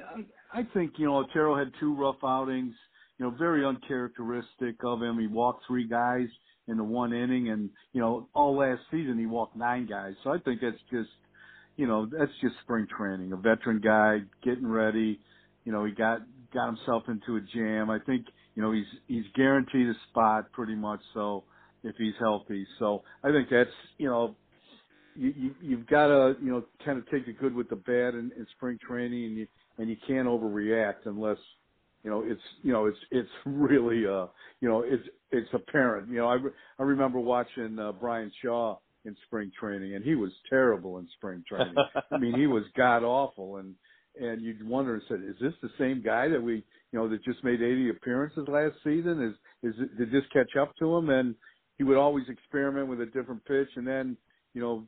I, 0.54 0.60
I 0.60 0.62
think 0.74 0.92
you 0.96 1.06
know 1.06 1.18
Otero 1.18 1.56
had 1.58 1.72
two 1.78 1.94
rough 1.94 2.22
outings. 2.24 2.74
You 3.18 3.26
know, 3.26 3.34
very 3.38 3.64
uncharacteristic 3.64 4.76
of 4.84 5.02
him. 5.02 5.18
He 5.18 5.26
walked 5.26 5.64
three 5.66 5.88
guys 5.88 6.28
in 6.68 6.76
the 6.76 6.84
one 6.84 7.12
inning, 7.12 7.50
and 7.50 7.70
you 7.92 8.00
know 8.00 8.28
all 8.34 8.56
last 8.56 8.82
season 8.90 9.18
he 9.18 9.26
walked 9.26 9.56
nine 9.56 9.86
guys. 9.86 10.14
So 10.24 10.30
I 10.30 10.38
think 10.38 10.60
that's 10.60 10.76
just 10.90 11.10
you 11.76 11.86
know 11.86 12.06
that's 12.06 12.32
just 12.40 12.54
spring 12.62 12.86
training. 12.96 13.32
A 13.32 13.36
veteran 13.36 13.80
guy 13.80 14.18
getting 14.42 14.66
ready 14.66 15.20
you 15.66 15.72
know, 15.72 15.84
he 15.84 15.92
got 15.92 16.20
got 16.54 16.66
himself 16.68 17.02
into 17.08 17.36
a 17.36 17.40
jam. 17.54 17.90
I 17.90 17.98
think, 17.98 18.26
you 18.54 18.62
know, 18.62 18.72
he's 18.72 18.86
he's 19.08 19.24
guaranteed 19.34 19.88
a 19.88 19.94
spot 20.08 20.50
pretty 20.52 20.76
much 20.76 21.00
so 21.12 21.44
if 21.82 21.96
he's 21.98 22.14
healthy. 22.20 22.66
So 22.78 23.02
I 23.22 23.32
think 23.32 23.48
that's, 23.50 23.68
you 23.98 24.08
know, 24.08 24.36
you, 25.16 25.34
you 25.36 25.54
you've 25.60 25.86
got 25.88 26.06
to, 26.06 26.36
you 26.40 26.52
know, 26.52 26.64
kind 26.84 26.98
of 26.98 27.10
take 27.10 27.26
the 27.26 27.32
good 27.32 27.54
with 27.54 27.68
the 27.68 27.76
bad 27.76 28.14
in, 28.14 28.30
in 28.36 28.46
spring 28.56 28.78
training 28.86 29.24
and 29.24 29.36
you 29.36 29.46
and 29.76 29.90
you 29.90 29.96
can't 30.06 30.28
overreact 30.28 31.06
unless 31.06 31.38
you 32.06 32.12
know 32.12 32.22
it's 32.24 32.40
you 32.62 32.72
know 32.72 32.86
it's 32.86 32.98
it's 33.10 33.28
really 33.44 34.06
uh 34.06 34.28
you 34.60 34.68
know 34.68 34.82
it's 34.86 35.06
it's 35.32 35.50
apparent 35.52 36.08
you 36.08 36.16
know 36.16 36.28
i 36.28 36.34
re- 36.34 36.52
i 36.78 36.82
remember 36.84 37.20
watching 37.20 37.78
uh, 37.78 37.92
bryan 37.92 38.32
shaw 38.42 38.78
in 39.04 39.16
spring 39.26 39.52
training 39.60 39.96
and 39.96 40.04
he 40.04 40.14
was 40.14 40.30
terrible 40.48 40.98
in 40.98 41.08
spring 41.18 41.44
training 41.48 41.74
i 42.12 42.16
mean 42.18 42.34
he 42.38 42.46
was 42.46 42.64
god 42.76 43.02
awful 43.02 43.56
and 43.56 43.74
and 44.20 44.42
you'd 44.42 44.66
wonder 44.66 44.94
and 44.94 45.02
said, 45.08 45.20
is 45.28 45.36
this 45.40 45.52
the 45.62 45.70
same 45.78 46.02
guy 46.02 46.28
that 46.28 46.42
we, 46.42 46.54
you 46.54 46.98
know, 46.98 47.08
that 47.08 47.22
just 47.24 47.44
made 47.44 47.62
80 47.62 47.90
appearances 47.90 48.44
last 48.48 48.74
season? 48.82 49.22
Is 49.62 49.74
is 49.74 49.80
it, 49.80 49.98
did 49.98 50.10
this 50.10 50.24
catch 50.32 50.56
up 50.60 50.74
to 50.78 50.96
him? 50.96 51.10
And 51.10 51.34
he 51.76 51.84
would 51.84 51.98
always 51.98 52.24
experiment 52.28 52.88
with 52.88 53.00
a 53.02 53.06
different 53.06 53.44
pitch, 53.44 53.68
and 53.76 53.86
then, 53.86 54.16
you 54.54 54.62
know, 54.62 54.86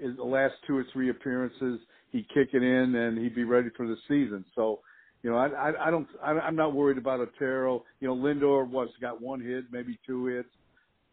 in 0.00 0.16
the 0.16 0.24
last 0.24 0.54
two 0.66 0.76
or 0.76 0.84
three 0.92 1.10
appearances, 1.10 1.80
he'd 2.10 2.28
kick 2.30 2.48
it 2.52 2.62
in 2.62 2.94
and 2.94 3.18
he'd 3.18 3.34
be 3.34 3.44
ready 3.44 3.68
for 3.76 3.86
the 3.86 3.96
season. 4.08 4.44
So, 4.54 4.80
you 5.22 5.30
know, 5.30 5.36
I 5.36 5.48
I, 5.48 5.88
I 5.88 5.90
don't 5.90 6.08
I, 6.22 6.30
I'm 6.32 6.56
not 6.56 6.74
worried 6.74 6.98
about 6.98 7.20
Otero. 7.20 7.84
You 8.00 8.08
know, 8.08 8.16
Lindor 8.16 8.68
was 8.68 8.88
got 9.00 9.20
one 9.20 9.40
hit, 9.40 9.64
maybe 9.70 9.98
two 10.06 10.26
hits. 10.26 10.48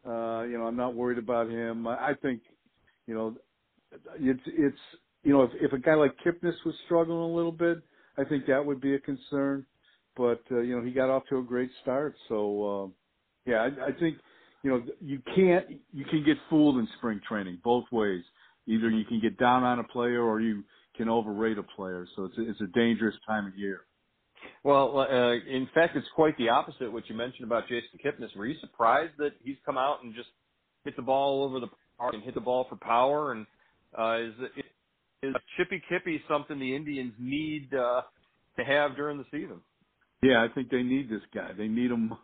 Uh, 0.05 0.43
you 0.43 0.57
know, 0.57 0.65
I'm 0.67 0.75
not 0.75 0.93
worried 0.93 1.17
about 1.17 1.49
him. 1.49 1.87
I, 1.87 2.09
I 2.09 2.13
think, 2.21 2.41
you 3.07 3.15
know, 3.15 3.35
it's 4.19 4.41
it's 4.45 4.77
you 5.23 5.33
know, 5.33 5.43
if, 5.43 5.51
if 5.59 5.73
a 5.73 5.79
guy 5.79 5.95
like 5.95 6.15
Kipnis 6.25 6.53
was 6.65 6.75
struggling 6.85 7.31
a 7.31 7.35
little 7.35 7.51
bit, 7.51 7.79
I 8.17 8.23
think 8.23 8.45
that 8.45 8.63
would 8.63 8.79
be 8.79 8.95
a 8.95 8.99
concern. 8.99 9.65
But 10.15 10.41
uh, 10.51 10.59
you 10.59 10.77
know, 10.77 10.85
he 10.85 10.91
got 10.91 11.09
off 11.09 11.23
to 11.29 11.39
a 11.39 11.43
great 11.43 11.71
start. 11.81 12.15
So 12.29 12.85
uh, 12.85 13.49
yeah, 13.49 13.61
I, 13.63 13.87
I 13.87 13.91
think 13.99 14.17
you 14.63 14.69
know 14.69 14.83
you 15.01 15.21
can't 15.35 15.65
you 15.91 16.05
can 16.05 16.23
get 16.23 16.37
fooled 16.49 16.77
in 16.77 16.87
spring 16.97 17.19
training 17.27 17.59
both 17.63 17.85
ways. 17.91 18.23
Either 18.67 18.89
you 18.89 19.05
can 19.05 19.19
get 19.19 19.37
down 19.37 19.63
on 19.63 19.79
a 19.79 19.83
player 19.83 20.21
or 20.21 20.39
you 20.39 20.63
can 20.95 21.09
overrate 21.09 21.57
a 21.57 21.63
player. 21.63 22.07
So 22.15 22.25
it's 22.25 22.35
it's 22.37 22.61
a 22.61 22.67
dangerous 22.67 23.15
time 23.27 23.47
of 23.47 23.57
year. 23.57 23.81
Well, 24.63 24.99
uh, 24.99 25.33
in 25.33 25.67
fact, 25.73 25.95
it's 25.95 26.07
quite 26.15 26.37
the 26.37 26.49
opposite. 26.49 26.91
What 26.91 27.09
you 27.09 27.15
mentioned 27.15 27.45
about 27.45 27.67
Jason 27.67 27.99
Kipnis. 28.03 28.35
Were 28.35 28.45
you 28.45 28.55
surprised 28.59 29.13
that 29.19 29.33
he's 29.43 29.57
come 29.65 29.77
out 29.77 30.03
and 30.03 30.13
just 30.13 30.29
hit 30.83 30.95
the 30.95 31.01
ball 31.01 31.43
over 31.43 31.59
the 31.59 31.67
park 31.97 32.13
and 32.13 32.23
hit 32.23 32.33
the 32.33 32.41
ball 32.41 32.65
for 32.69 32.75
power? 32.75 33.31
And 33.31 33.45
uh, 33.97 34.17
is 34.19 34.33
is 35.21 35.35
Chippy 35.57 35.81
Kippy 35.89 36.21
something 36.27 36.59
the 36.59 36.75
Indians 36.75 37.13
need 37.19 37.73
uh, 37.73 38.01
to 38.57 38.63
have 38.63 38.95
during 38.95 39.17
the 39.17 39.25
season? 39.31 39.61
Yeah, 40.21 40.43
I 40.43 40.53
think 40.53 40.69
they 40.69 40.83
need 40.83 41.09
this 41.09 41.21
guy. 41.33 41.51
They 41.57 41.67
need 41.67 41.91
him. 41.91 42.13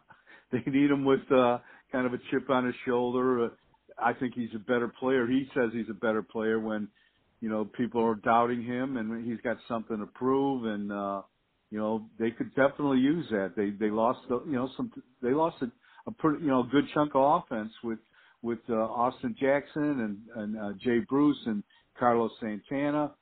They 0.54 0.70
need 0.70 0.92
him 0.92 1.06
with 1.06 1.22
uh, 1.32 1.60
kind 1.94 2.06
of 2.06 2.14
a 2.14 2.18
chip 2.30 2.50
on 2.50 2.66
his 2.66 2.76
shoulder. 2.86 3.46
Uh, 3.46 3.50
I 3.98 4.12
think 4.12 4.34
he's 4.36 4.50
a 4.54 4.60
better 4.60 4.92
player. 5.00 5.26
He 5.26 5.48
says 5.56 5.70
he's 5.72 5.90
a 5.90 5.94
better 5.94 6.22
player 6.22 6.60
when 6.60 6.90
you 7.40 7.48
know 7.48 7.64
people 7.64 8.04
are 8.04 8.16
doubting 8.16 8.62
him, 8.62 8.98
and 8.98 9.26
he's 9.26 9.40
got 9.46 9.56
something 9.70 9.98
to 9.98 10.08
prove. 10.08 10.66
And 10.66 10.92
uh, 10.92 11.22
you 11.72 11.80
know 11.80 12.10
they 12.20 12.32
could 12.32 12.50
definitely 12.56 13.00
use 13.00 13.26
that. 13.32 13.54
They 13.58 13.72
they 13.72 13.92
lost 13.92 14.20
the, 14.30 14.44
you 14.46 14.54
know 14.54 14.70
some 14.78 14.92
they 15.22 15.32
lost 15.32 15.58
a, 15.62 15.72
a 16.08 16.12
pretty 16.12 16.44
you 16.44 16.52
know 16.52 16.64
good 16.64 16.86
chunk 16.94 17.14
of 17.16 17.44
offense 17.44 17.72
with 17.84 18.00
with 18.44 18.60
uh, 18.70 18.74
Austin 18.76 19.36
Jackson 19.40 19.84
and 20.36 20.44
and 20.44 20.60
uh, 20.60 20.74
Jay 20.84 21.00
Bruce 21.10 21.40
and 21.46 21.64
Carlos 21.98 22.32
Santana, 22.40 23.16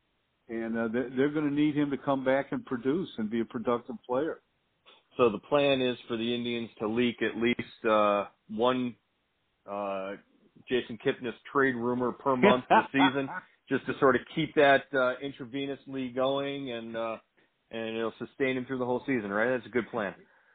and 0.49 0.77
uh, 0.77 0.87
they're, 0.91 1.09
they're 1.15 1.31
going 1.31 1.49
to 1.49 1.55
need 1.55 1.75
him 1.75 1.91
to 1.91 1.97
come 1.97 2.25
back 2.25 2.51
and 2.51 2.65
produce 2.65 3.09
and 3.17 3.29
be 3.29 3.41
a 3.41 3.45
productive 3.45 3.95
player. 4.07 4.41
So 5.17 5.29
the 5.29 5.39
plan 5.39 5.81
is 5.81 5.97
for 6.07 6.17
the 6.17 6.35
Indians 6.35 6.69
to 6.79 6.87
leak 6.87 7.17
at 7.21 7.35
least 7.41 7.85
uh, 7.89 8.25
one 8.49 8.95
uh, 9.69 10.13
Jason 10.69 10.97
Kipnis 11.05 11.33
trade 11.51 11.75
rumor 11.75 12.11
per 12.11 12.35
month 12.37 12.65
this 12.69 12.85
season, 12.91 13.29
just 13.69 13.85
to 13.87 13.93
sort 13.99 14.15
of 14.15 14.21
keep 14.35 14.55
that 14.55 14.83
uh, 14.93 15.15
intravenously 15.23 16.15
going, 16.15 16.71
and 16.71 16.95
uh, 16.95 17.17
and 17.71 17.97
it'll 17.97 18.13
sustain 18.19 18.57
him 18.57 18.65
through 18.65 18.79
the 18.79 18.85
whole 18.85 19.03
season, 19.05 19.29
right? 19.29 19.49
That's 19.51 19.65
a 19.65 19.69
good 19.69 19.89
plan. 19.89 20.13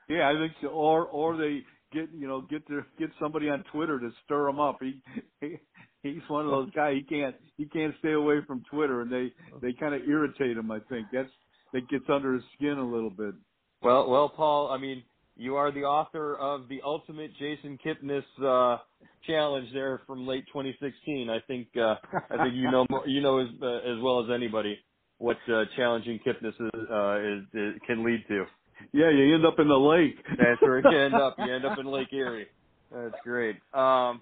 Yeah, 0.08 0.28
I 0.28 0.34
think 0.34 0.52
so. 0.60 0.68
Or 0.68 1.06
or 1.06 1.36
they 1.36 1.62
get 1.92 2.10
you 2.12 2.28
know 2.28 2.42
get 2.42 2.66
to 2.68 2.82
get 2.98 3.10
somebody 3.20 3.48
on 3.48 3.64
Twitter 3.72 3.98
to 3.98 4.10
stir 4.24 4.48
him 4.48 4.60
up. 4.60 4.78
He, 4.80 5.00
he 5.40 5.56
he's 6.02 6.22
one 6.28 6.44
of 6.44 6.50
those 6.50 6.70
guys. 6.72 6.96
He 6.96 7.02
can't 7.02 7.34
he 7.56 7.66
can't 7.66 7.94
stay 8.00 8.12
away 8.12 8.40
from 8.46 8.62
Twitter, 8.70 9.00
and 9.00 9.10
they 9.10 9.32
they 9.62 9.72
kind 9.72 9.94
of 9.94 10.02
irritate 10.06 10.56
him. 10.56 10.70
I 10.70 10.80
think 10.88 11.06
that's 11.12 11.30
that 11.72 11.88
gets 11.88 12.04
under 12.08 12.34
his 12.34 12.42
skin 12.56 12.78
a 12.78 12.84
little 12.84 13.10
bit. 13.10 13.34
Well, 13.82 14.08
well, 14.08 14.28
Paul. 14.28 14.70
I 14.70 14.78
mean, 14.78 15.02
you 15.36 15.56
are 15.56 15.72
the 15.72 15.84
author 15.84 16.36
of 16.36 16.68
the 16.68 16.80
ultimate 16.84 17.32
Jason 17.38 17.78
Kipnis 17.84 18.22
uh, 18.42 18.78
challenge 19.26 19.68
there 19.72 20.00
from 20.06 20.26
late 20.26 20.44
2016. 20.48 21.28
I 21.28 21.38
think 21.46 21.68
uh, 21.76 21.96
I 22.30 22.44
think 22.44 22.54
you 22.54 22.70
know 22.70 22.86
more, 22.90 23.06
you 23.06 23.20
know 23.20 23.38
as 23.38 23.48
uh, 23.62 23.78
as 23.78 24.00
well 24.02 24.22
as 24.24 24.30
anybody 24.32 24.78
what 25.24 25.38
uh, 25.50 25.64
challenging 25.74 26.20
Kipnis 26.24 26.48
is, 26.48 26.88
uh, 26.90 27.18
is, 27.18 27.44
is 27.54 27.80
can 27.86 28.04
lead 28.04 28.22
to. 28.28 28.44
Yeah, 28.92 29.10
you 29.10 29.34
end 29.34 29.46
up 29.46 29.58
in 29.58 29.68
the 29.68 29.74
lake. 29.74 30.16
That's 30.36 30.60
where 30.60 30.78
you 30.78 30.98
end 30.98 31.14
up. 31.14 31.36
You 31.38 31.54
end 31.54 31.64
up 31.64 31.78
in 31.78 31.86
Lake 31.86 32.12
Erie. 32.12 32.46
That's 32.92 33.14
great. 33.24 33.56
Um, 33.72 34.20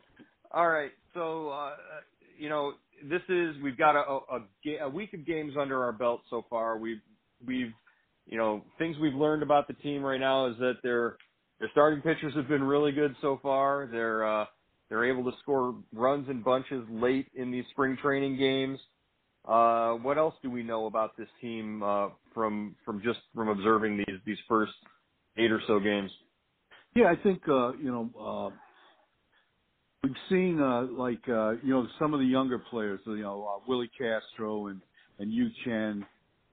All 0.52 0.68
right. 0.68 0.92
So, 1.14 1.48
uh, 1.48 1.72
you 2.38 2.48
know, 2.48 2.74
this 3.10 3.22
is 3.28 3.56
we've 3.62 3.76
got 3.76 3.96
a, 3.96 4.20
a, 4.30 4.84
a 4.84 4.88
week 4.88 5.12
of 5.12 5.26
games 5.26 5.54
under 5.60 5.82
our 5.82 5.92
belt 5.92 6.20
so 6.30 6.44
far. 6.48 6.78
We've 6.78 7.00
we've 7.44 7.72
you 8.26 8.38
know 8.38 8.62
things 8.78 8.96
we've 9.00 9.14
learned 9.14 9.42
about 9.42 9.66
the 9.66 9.74
team 9.74 10.02
right 10.02 10.20
now 10.20 10.46
is 10.46 10.56
that 10.58 10.74
their 10.84 11.16
their 11.58 11.68
starting 11.72 12.00
pitchers 12.00 12.32
have 12.36 12.46
been 12.48 12.62
really 12.62 12.92
good 12.92 13.16
so 13.20 13.40
far. 13.42 13.88
They're 13.90 14.24
uh, 14.24 14.44
they're 14.88 15.04
able 15.04 15.24
to 15.30 15.36
score 15.42 15.74
runs 15.92 16.28
in 16.28 16.42
bunches 16.42 16.84
late 16.88 17.26
in 17.34 17.50
these 17.50 17.64
spring 17.72 17.98
training 18.00 18.36
games. 18.38 18.78
Uh, 19.46 19.94
what 19.94 20.18
else 20.18 20.34
do 20.42 20.50
we 20.50 20.62
know 20.62 20.86
about 20.86 21.16
this 21.16 21.28
team 21.40 21.82
uh, 21.82 22.10
from 22.34 22.76
from 22.84 23.02
just 23.02 23.20
from 23.34 23.48
observing 23.48 23.98
these 23.98 24.18
these 24.26 24.38
first 24.48 24.72
eight 25.36 25.50
or 25.52 25.60
so 25.66 25.80
games? 25.80 26.10
Yeah, 26.94 27.06
I 27.06 27.22
think 27.22 27.42
uh, 27.48 27.72
you 27.74 27.90
know 27.92 28.10
uh, 28.20 28.56
we've 30.02 30.12
seen 30.28 30.60
uh, 30.60 30.82
like 30.92 31.22
uh, 31.28 31.52
you 31.62 31.70
know 31.70 31.86
some 31.98 32.14
of 32.14 32.20
the 32.20 32.26
younger 32.26 32.58
players, 32.58 33.00
you 33.06 33.22
know 33.22 33.46
uh, 33.46 33.64
Willi 33.68 33.90
Castro 33.98 34.68
and 34.68 34.80
and 35.18 35.32
Yu 35.32 35.48
Chen, 35.64 36.06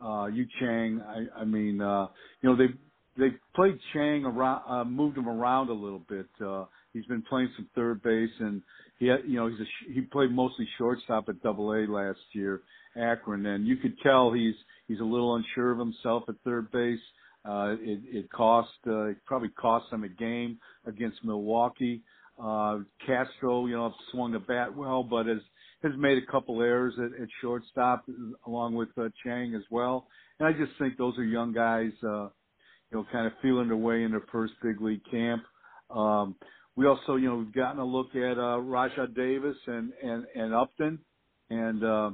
uh, 0.04 0.28
Yu 0.28 0.46
Chang. 0.60 1.02
I, 1.02 1.42
I 1.42 1.46
mean, 1.46 1.82
uh, 1.82 2.08
you 2.42 2.50
know 2.50 2.56
they 2.56 2.74
they 3.18 3.36
played 3.56 3.80
Chang 3.94 4.26
around, 4.26 4.64
uh, 4.68 4.84
moved 4.86 5.18
him 5.18 5.30
around 5.30 5.70
a 5.70 5.74
little 5.74 6.04
bit. 6.10 6.28
He's 6.94 7.06
been 7.06 7.22
playing 7.22 7.50
some 7.56 7.68
third 7.76 8.02
base, 8.02 8.32
and 8.40 8.62
he 8.98 9.06
you 9.06 9.36
know 9.36 9.48
he's 9.48 9.60
a, 9.60 9.94
he 9.94 10.02
played 10.02 10.32
mostly 10.32 10.68
shortstop 10.78 11.30
at 11.30 11.42
Double 11.42 11.72
A 11.74 11.86
last 11.86 12.20
year, 12.34 12.62
Akron, 12.96 13.46
and 13.46 13.68
you 13.68 13.78
could 13.78 14.00
tell 14.02 14.32
he's 14.32 14.56
he's 14.88 15.00
a 15.00 15.04
little 15.04 15.36
unsure 15.36 15.72
of 15.72 15.80
himself 15.80 16.24
at 16.28 16.36
third 16.44 16.72
base. 16.72 17.00
Uh, 17.46 17.76
it, 17.80 18.00
it 18.06 18.32
cost 18.32 18.70
uh, 18.88 19.06
it 19.06 19.18
probably 19.26 19.50
cost 19.50 19.92
him 19.92 20.04
a 20.04 20.10
game 20.10 20.58
against 20.86 21.24
Milwaukee. 21.24 22.02
Uh, 22.42 22.80
Castro, 23.06 23.66
you 23.66 23.76
know, 23.76 23.94
swung 24.12 24.32
the 24.32 24.40
bat 24.40 24.76
well, 24.76 25.04
but 25.04 25.26
has 25.26 25.42
has 25.84 25.94
made 25.98 26.18
a 26.18 26.32
couple 26.32 26.62
errors 26.62 26.94
at, 26.98 27.22
at 27.22 27.30
shortstop 27.42 28.06
along 28.48 28.76
with 28.76 28.90
uh, 28.98 29.10
Chang 29.24 29.56
as 29.56 29.64
well. 29.70 30.08
And 30.40 30.48
I 30.48 30.52
just 30.52 30.78
think 30.80 30.98
those 30.98 31.18
are 31.18 31.24
young 31.24 31.54
guys, 31.54 31.92
uh, 32.04 32.30
you 32.92 32.94
know, 32.94 33.06
kind 33.12 33.28
of 33.28 33.34
feeling 33.42 33.68
their 33.68 33.78
way 33.78 34.04
in 34.04 34.12
their 34.12 34.24
first 34.32 34.54
big 34.62 34.82
league 34.82 35.04
camp. 35.10 35.44
Um, 35.90 36.36
we 36.80 36.88
also, 36.88 37.18
you 37.18 37.28
know, 37.28 37.36
we've 37.36 37.54
gotten 37.54 37.82
a 37.82 37.86
look 37.86 38.16
at 38.16 38.38
uh, 38.38 38.56
Rajai 38.56 39.14
Davis 39.14 39.58
and 39.68 39.92
and 40.02 40.26
and 40.34 40.54
Upton, 40.54 40.98
and 41.50 41.84
uh, 41.84 42.12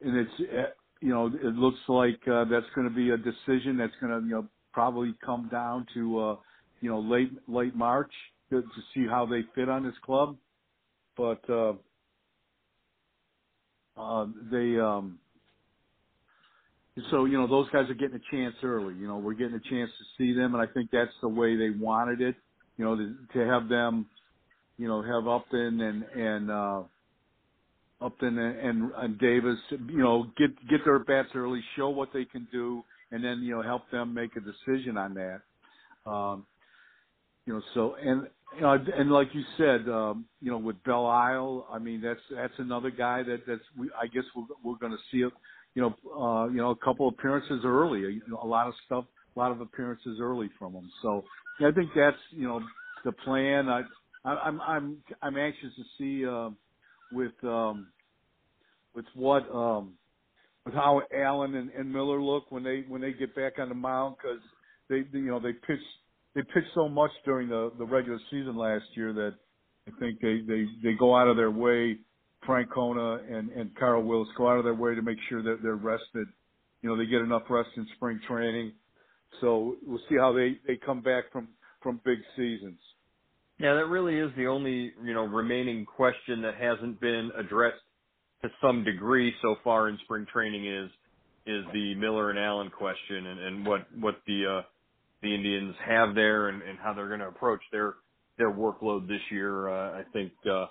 and 0.00 0.16
it's 0.16 0.30
uh, 0.38 0.70
you 1.00 1.08
know 1.08 1.26
it 1.26 1.56
looks 1.56 1.80
like 1.88 2.20
uh, 2.32 2.44
that's 2.44 2.66
going 2.76 2.88
to 2.88 2.94
be 2.94 3.10
a 3.10 3.16
decision 3.16 3.76
that's 3.76 3.92
going 4.00 4.12
to 4.12 4.24
you 4.28 4.32
know 4.32 4.46
probably 4.72 5.12
come 5.26 5.48
down 5.50 5.88
to 5.94 6.20
uh, 6.20 6.36
you 6.80 6.88
know 6.88 7.00
late 7.00 7.32
late 7.48 7.74
March 7.74 8.12
to, 8.50 8.62
to 8.62 8.68
see 8.94 9.08
how 9.10 9.26
they 9.26 9.40
fit 9.56 9.68
on 9.68 9.82
this 9.82 9.98
club. 10.06 10.36
But 11.16 11.40
uh, 11.50 11.72
uh, 13.96 14.26
they 14.52 14.78
um, 14.78 15.18
so 17.10 17.24
you 17.24 17.38
know 17.38 17.48
those 17.48 17.68
guys 17.70 17.90
are 17.90 17.94
getting 17.94 18.20
a 18.20 18.36
chance 18.36 18.54
early. 18.62 18.94
You 18.94 19.08
know 19.08 19.16
we're 19.16 19.34
getting 19.34 19.56
a 19.56 19.68
chance 19.68 19.90
to 19.98 20.04
see 20.16 20.32
them, 20.32 20.54
and 20.54 20.62
I 20.62 20.72
think 20.72 20.90
that's 20.92 21.10
the 21.22 21.28
way 21.28 21.56
they 21.56 21.70
wanted 21.70 22.20
it. 22.20 22.36
You 22.80 22.86
know 22.86 22.96
to, 22.96 23.14
to 23.34 23.46
have 23.46 23.68
them, 23.68 24.06
you 24.78 24.88
know, 24.88 25.02
have 25.02 25.28
Upton 25.28 25.82
and 25.82 26.02
and 26.02 26.50
uh, 26.50 26.82
Upton 28.00 28.38
and, 28.38 28.58
and, 28.58 28.92
and 28.96 29.18
Davis, 29.18 29.58
you 29.70 29.98
know, 29.98 30.28
get 30.38 30.50
get 30.66 30.82
their 30.86 30.98
bats 30.98 31.28
early, 31.34 31.62
show 31.76 31.90
what 31.90 32.08
they 32.14 32.24
can 32.24 32.48
do, 32.50 32.82
and 33.10 33.22
then 33.22 33.40
you 33.42 33.54
know 33.54 33.60
help 33.60 33.82
them 33.90 34.14
make 34.14 34.30
a 34.34 34.40
decision 34.40 34.96
on 34.96 35.12
that. 35.12 36.10
Um, 36.10 36.46
you 37.44 37.52
know, 37.52 37.60
so 37.74 37.96
and 38.02 38.28
you 38.54 38.62
know, 38.62 38.78
and 38.96 39.12
like 39.12 39.28
you 39.34 39.42
said, 39.58 39.86
um, 39.86 40.24
you 40.40 40.50
know, 40.50 40.56
with 40.56 40.82
Belisle, 40.82 41.66
I 41.70 41.78
mean, 41.78 42.00
that's 42.00 42.20
that's 42.34 42.54
another 42.56 42.90
guy 42.90 43.22
that 43.24 43.42
that's 43.46 43.60
we 43.78 43.90
I 44.00 44.06
guess 44.06 44.24
we're 44.34 44.44
we're 44.64 44.78
going 44.78 44.92
to 44.92 44.98
see, 45.12 45.18
you 45.18 45.30
know, 45.76 45.94
uh, 46.18 46.48
you 46.48 46.56
know, 46.56 46.70
a 46.70 46.76
couple 46.76 47.06
appearances 47.08 47.60
early, 47.62 48.00
you 48.00 48.22
know, 48.26 48.40
a 48.42 48.46
lot 48.46 48.68
of 48.68 48.74
stuff, 48.86 49.04
a 49.36 49.38
lot 49.38 49.52
of 49.52 49.60
appearances 49.60 50.18
early 50.18 50.48
from 50.58 50.72
him. 50.72 50.90
So 51.02 51.24
I 51.60 51.72
think 51.72 51.90
that's 51.94 52.16
you 52.30 52.48
know 52.48 52.60
the 53.04 53.12
plan. 53.12 53.68
I, 53.68 53.82
I 54.24 54.30
I'm 54.30 54.60
I'm 54.60 54.96
I'm 55.22 55.36
anxious 55.36 55.70
to 55.76 55.82
see 55.98 56.26
uh, 56.26 56.50
with 57.12 57.32
um, 57.44 57.88
with 58.94 59.04
what 59.14 59.42
um, 59.54 59.94
with 60.64 60.74
how 60.74 61.02
Allen 61.14 61.54
and, 61.54 61.70
and 61.70 61.92
Miller 61.92 62.20
look 62.20 62.50
when 62.50 62.62
they 62.62 62.84
when 62.88 63.00
they 63.00 63.12
get 63.12 63.34
back 63.34 63.58
on 63.58 63.68
the 63.68 63.74
mound 63.74 64.16
because 64.16 64.40
they 64.88 65.18
you 65.18 65.26
know 65.26 65.40
they 65.40 65.52
pitched 65.52 65.82
they 66.34 66.42
pitched 66.42 66.74
so 66.74 66.88
much 66.88 67.10
during 67.24 67.48
the 67.48 67.72
the 67.78 67.84
regular 67.84 68.18
season 68.30 68.56
last 68.56 68.84
year 68.94 69.12
that 69.12 69.34
I 69.86 69.98
think 69.98 70.20
they 70.20 70.40
they 70.46 70.66
they 70.82 70.94
go 70.98 71.14
out 71.16 71.28
of 71.28 71.36
their 71.36 71.50
way. 71.50 71.98
Francona 72.48 73.20
and 73.30 73.50
and 73.50 73.76
Carl 73.76 74.02
Willis 74.02 74.28
go 74.36 74.48
out 74.48 74.56
of 74.56 74.64
their 74.64 74.74
way 74.74 74.94
to 74.94 75.02
make 75.02 75.18
sure 75.28 75.42
that 75.42 75.58
they're 75.62 75.74
rested. 75.74 76.26
You 76.80 76.88
know, 76.88 76.96
they 76.96 77.04
get 77.04 77.20
enough 77.20 77.42
rest 77.50 77.68
in 77.76 77.86
spring 77.96 78.18
training. 78.26 78.72
So 79.40 79.76
we'll 79.86 80.00
see 80.08 80.16
how 80.16 80.32
they 80.32 80.58
they 80.66 80.76
come 80.76 81.00
back 81.00 81.32
from 81.32 81.48
from 81.82 82.00
big 82.04 82.18
seasons. 82.36 82.78
Yeah, 83.58 83.74
that 83.74 83.86
really 83.86 84.18
is 84.18 84.30
the 84.36 84.46
only 84.46 84.92
you 85.02 85.14
know 85.14 85.24
remaining 85.24 85.84
question 85.84 86.42
that 86.42 86.54
hasn't 86.54 87.00
been 87.00 87.30
addressed 87.36 87.82
to 88.42 88.48
some 88.62 88.84
degree 88.84 89.34
so 89.42 89.56
far 89.62 89.88
in 89.88 89.98
spring 90.04 90.26
training 90.32 90.66
is 90.66 90.90
is 91.46 91.64
the 91.72 91.94
Miller 91.94 92.30
and 92.30 92.38
Allen 92.38 92.70
question 92.70 93.26
and, 93.26 93.40
and 93.40 93.66
what 93.66 93.86
what 93.98 94.16
the 94.26 94.60
uh, 94.60 94.62
the 95.22 95.34
Indians 95.34 95.74
have 95.86 96.14
there 96.14 96.48
and, 96.48 96.62
and 96.62 96.78
how 96.78 96.94
they're 96.94 97.08
going 97.08 97.20
to 97.20 97.28
approach 97.28 97.60
their 97.72 97.94
their 98.38 98.50
workload 98.50 99.06
this 99.06 99.20
year. 99.30 99.68
Uh, 99.68 100.00
I 100.00 100.02
think, 100.12 100.32
uh, 100.50 100.66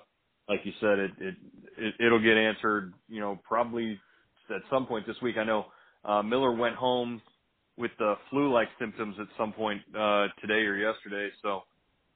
like 0.48 0.60
you 0.64 0.72
said, 0.80 0.98
it, 0.98 1.10
it 1.18 1.34
it 1.78 1.94
it'll 2.06 2.22
get 2.22 2.36
answered. 2.36 2.92
You 3.08 3.20
know, 3.20 3.40
probably 3.46 3.98
at 4.50 4.62
some 4.70 4.86
point 4.86 5.06
this 5.06 5.16
week. 5.22 5.36
I 5.36 5.44
know 5.44 5.66
uh, 6.04 6.22
Miller 6.22 6.52
went 6.52 6.76
home 6.76 7.22
with 7.76 7.90
the 7.98 8.14
flu-like 8.30 8.68
symptoms 8.78 9.16
at 9.20 9.26
some 9.38 9.52
point 9.52 9.80
uh, 9.96 10.28
today 10.40 10.62
or 10.66 10.76
yesterday. 10.76 11.30
So, 11.42 11.62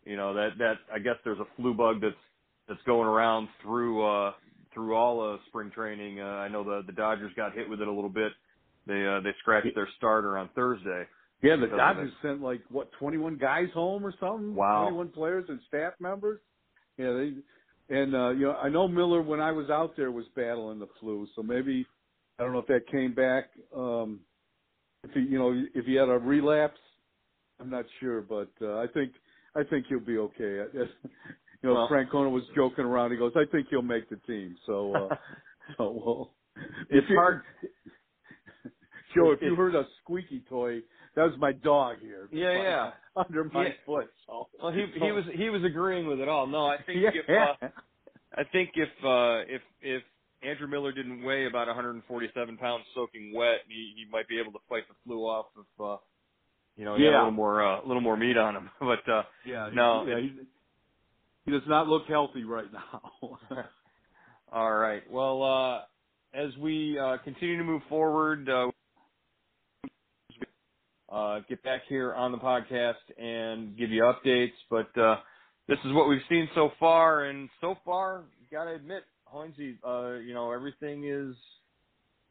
you 0.05 0.17
know 0.17 0.35
that 0.35 0.51
that 0.59 0.75
I 0.93 0.99
guess 0.99 1.17
there's 1.25 1.39
a 1.39 1.47
flu 1.57 1.75
bug 1.75 2.01
that's 2.01 2.15
that's 2.69 2.83
going 2.87 3.09
around 3.09 3.49
through 3.63 4.05
uh, 4.05 4.33
through 4.73 4.95
all 4.95 5.23
of 5.23 5.41
spring 5.49 5.71
training. 5.75 6.21
Uh, 6.21 6.25
I 6.25 6.49
know 6.49 6.65
the 6.65 6.83
the 6.87 6.93
Dodgers 6.93 7.33
got 7.37 7.55
hit 7.55 7.69
with 7.69 7.81
it 7.81 7.89
a 7.89 7.93
little 7.93 8.11
bit. 8.11 8.33
They 8.87 9.07
uh, 9.07 9.21
they 9.21 9.31
scratched 9.41 9.75
their 9.75 9.89
starter 9.97 10.37
on 10.37 10.51
Thursday. 10.55 11.05
Yeah, 11.43 11.57
the 11.57 11.67
Dodgers 11.67 12.13
sent 12.23 12.41
like 12.41 12.63
what 12.71 12.91
21 12.99 13.37
guys 13.37 13.69
home 13.75 14.05
or 14.05 14.15
something. 14.21 14.55
Wow. 14.55 14.85
21 14.85 15.11
players 15.11 15.45
and 15.49 15.61
staff 15.69 15.93
members. 16.01 16.41
Yeah, 16.97 17.13
they 17.13 17.33
and 17.95 18.15
uh 18.15 18.31
you 18.31 18.47
know 18.47 18.53
I 18.53 18.69
know 18.69 18.89
Miller 18.89 19.21
when 19.21 19.41
I 19.41 19.53
was 19.53 19.69
out 19.69 19.97
there 19.97 20.11
was 20.11 20.25
battling 20.37 20.79
the 20.79 20.89
flu, 21.01 21.27
so 21.37 21.43
maybe 21.43 21.87
I 22.39 22.43
don't 22.45 22.53
know 22.53 22.61
if 22.61 22.67
that 22.69 22.87
came 22.91 23.15
back. 23.15 23.51
Um 23.77 24.21
if 25.05 25.11
he 25.13 25.21
you 25.21 25.39
know 25.39 25.65
if 25.75 25.85
he 25.87 25.95
had 25.95 26.09
a 26.09 26.19
relapse, 26.19 26.81
I'm 27.61 27.71
not 27.71 27.85
sure, 28.01 28.21
but 28.21 28.51
uh, 28.61 28.79
I 28.79 28.87
think 28.93 29.13
I 29.55 29.63
think 29.65 29.87
he'll 29.89 30.01
be 30.01 30.19
okay. 30.19 30.65
you 30.75 30.89
know, 31.63 31.75
well, 31.75 31.89
Francona 31.89 32.31
was 32.31 32.43
joking 32.55 32.85
around. 32.85 33.13
He 33.13 33.17
goes, 33.17 33.33
"I 33.37 33.45
think 33.51 33.69
he'll 33.71 33.83
make 33.83 34.09
the 34.11 34.17
team." 34.27 34.57
So, 34.67 34.95
uh, 34.95 35.17
so 35.79 35.91
well, 35.91 36.35
it's 36.91 37.07
hard. 37.09 37.43
Joe, 39.15 39.31
if 39.31 39.41
you 39.43 39.55
heard 39.55 39.77
a 39.77 39.85
squeaky 40.03 40.45
toy, 40.49 40.81
that 41.15 41.23
was 41.23 41.35
my 41.39 41.53
dog 41.53 41.99
here. 42.01 42.29
Yeah, 42.33 42.53
yeah. 42.53 42.91
Under 43.17 43.45
my 43.45 43.67
yeah. 43.67 43.73
foot. 43.87 44.11
So. 44.27 44.49
Well, 44.61 44.73
he 44.73 44.87
he 45.01 45.13
was 45.13 45.25
he 45.35 45.51
was 45.51 45.63
agreeing 45.63 46.09
with 46.09 46.19
it 46.21 46.29
all. 46.29 46.49
No, 46.49 46.67
I 46.67 46.79
think 46.83 47.01
yeah. 47.01 47.11
if 47.15 47.31
uh, 47.63 47.69
I 48.37 48.43
think 48.51 48.71
if 48.75 48.89
uh, 49.05 49.45
if 49.47 49.63
if 49.81 50.03
Andrew 50.45 50.69
Miller 50.69 50.93
didn't 50.93 51.23
weigh 51.23 51.47
about 51.47 51.67
147 51.67 52.57
pounds 52.59 52.85
soaking 52.95 53.33
wet, 53.35 53.61
he 53.69 53.95
he 53.97 54.05
might 54.11 54.29
be 54.29 54.39
able 54.39 54.53
to 54.53 54.59
fight 54.69 54.85
the 54.89 54.95
flu 55.05 55.23
off 55.23 55.47
if 55.57 55.85
uh, 55.85 55.97
you 56.77 56.85
know 56.85 56.97
he 56.97 57.05
yeah. 57.05 57.11
had 57.11 57.17
a 57.17 57.19
little 57.19 57.31
more 57.33 57.65
uh, 57.65 57.85
a 57.85 57.87
little 57.87 58.03
more 58.03 58.17
meat 58.17 58.37
on 58.37 58.57
him. 58.57 58.71
But 58.81 59.11
uh, 59.11 59.23
yeah, 59.47 59.71
no, 59.73 60.07
yeah, 60.07 60.21
he, 60.21 60.33
he 61.47 61.51
does 61.51 61.67
not 61.67 61.89
look 61.89 62.07
healthy 62.09 62.45
right 62.45 62.71
now. 62.73 63.03
all 64.53 64.73
right. 64.73 65.03
Well, 65.11 65.43
uh, 65.43 65.81
as 66.39 66.57
we 66.61 66.99
uh, 66.99 67.19
continue 67.25 67.59
to 67.59 67.65
move 67.65 67.83
forward. 67.89 68.49
Uh, 68.49 68.71
uh, 71.15 71.41
get 71.49 71.63
back 71.63 71.83
here 71.89 72.13
on 72.13 72.33
the 72.33 72.39
podcast 72.39 72.95
and 73.19 73.77
give 73.79 73.91
you 73.91 74.03
updates. 74.03 74.53
But 74.69 75.01
uh, 75.01 75.17
this 75.69 75.79
is 75.85 75.93
what 75.93 76.09
we've 76.09 76.21
seen 76.29 76.49
so 76.55 76.71
far, 76.81 77.25
and 77.27 77.49
so 77.61 77.77
far, 77.85 78.25
you 78.41 78.57
got 78.57 78.65
to 78.65 78.75
admit, 78.75 79.05
Hoynesy, 79.35 79.77
uh, 79.87 80.19
you 80.21 80.35
know, 80.35 80.53
everything 80.53 81.05
is 81.09 81.35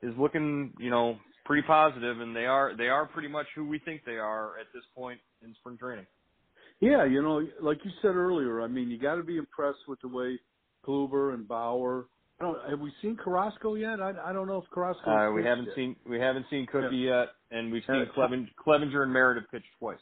is 0.01 0.17
looking, 0.17 0.73
you 0.79 0.89
know, 0.89 1.17
pretty 1.45 1.65
positive, 1.67 2.19
and 2.21 2.35
they 2.35 2.45
are 2.45 2.75
they 2.75 2.87
are 2.87 3.05
pretty 3.05 3.27
much 3.27 3.47
who 3.55 3.65
we 3.67 3.79
think 3.79 4.01
they 4.05 4.17
are 4.17 4.57
at 4.59 4.67
this 4.73 4.83
point 4.95 5.19
in 5.43 5.53
spring 5.59 5.77
training. 5.77 6.05
Yeah, 6.79 7.05
you 7.05 7.21
know, 7.21 7.45
like 7.61 7.77
you 7.83 7.91
said 8.01 8.15
earlier, 8.15 8.61
I 8.61 8.67
mean, 8.67 8.89
you 8.89 8.97
got 8.99 9.15
to 9.15 9.23
be 9.23 9.37
impressed 9.37 9.87
with 9.87 10.01
the 10.01 10.07
way 10.07 10.39
Kluber 10.85 11.33
and 11.33 11.47
Bauer 11.47 12.05
I 12.39 12.43
don't, 12.45 12.69
have 12.69 12.79
we 12.79 12.91
seen 13.01 13.15
Carrasco 13.15 13.75
yet? 13.75 14.01
I, 14.01 14.13
I 14.25 14.33
don't 14.33 14.47
know 14.47 14.57
if 14.57 14.69
Carrasco. 14.71 15.09
Uh, 15.09 15.31
we 15.31 15.43
haven't 15.43 15.65
yet. 15.65 15.75
seen 15.75 15.95
we 16.09 16.19
haven't 16.19 16.45
seen 16.49 16.65
Cookie 16.65 16.97
yeah. 16.97 17.19
yet, 17.21 17.27
and 17.51 17.71
we've 17.71 17.83
seen 17.87 18.01
Uh, 18.01 18.05
Cleven, 18.13 18.49
Clevinger 18.65 19.03
and 19.03 19.13
Meredith 19.13 19.45
pitch 19.51 19.63
twice. 19.79 19.99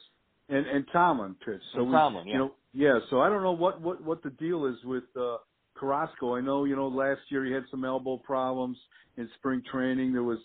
And 0.50 0.66
and 0.66 0.86
Tomlin 0.92 1.36
pitched. 1.46 1.64
So 1.74 1.82
And 1.82 1.90
we, 1.90 1.94
Tomlin, 1.94 2.28
yeah. 2.28 2.34
you 2.34 2.40
know, 2.40 2.52
yeah. 2.74 3.00
So 3.10 3.22
I 3.22 3.30
don't 3.30 3.44
know 3.44 3.52
what 3.52 3.82
what 3.82 4.02
what 4.04 4.24
the 4.24 4.32
deal 4.32 4.66
is 4.66 4.78
with 4.86 5.04
uh 5.16 5.38
Carrasco. 5.82 6.36
I 6.36 6.42
know, 6.42 6.66
you 6.66 6.76
know, 6.76 6.88
last 6.88 7.22
year 7.30 7.44
he 7.44 7.52
had 7.52 7.64
some 7.72 7.84
elbow 7.84 8.18
problems 8.18 8.78
in 9.18 9.28
spring 9.38 9.64
training. 9.70 10.14
There 10.14 10.24
was, 10.24 10.38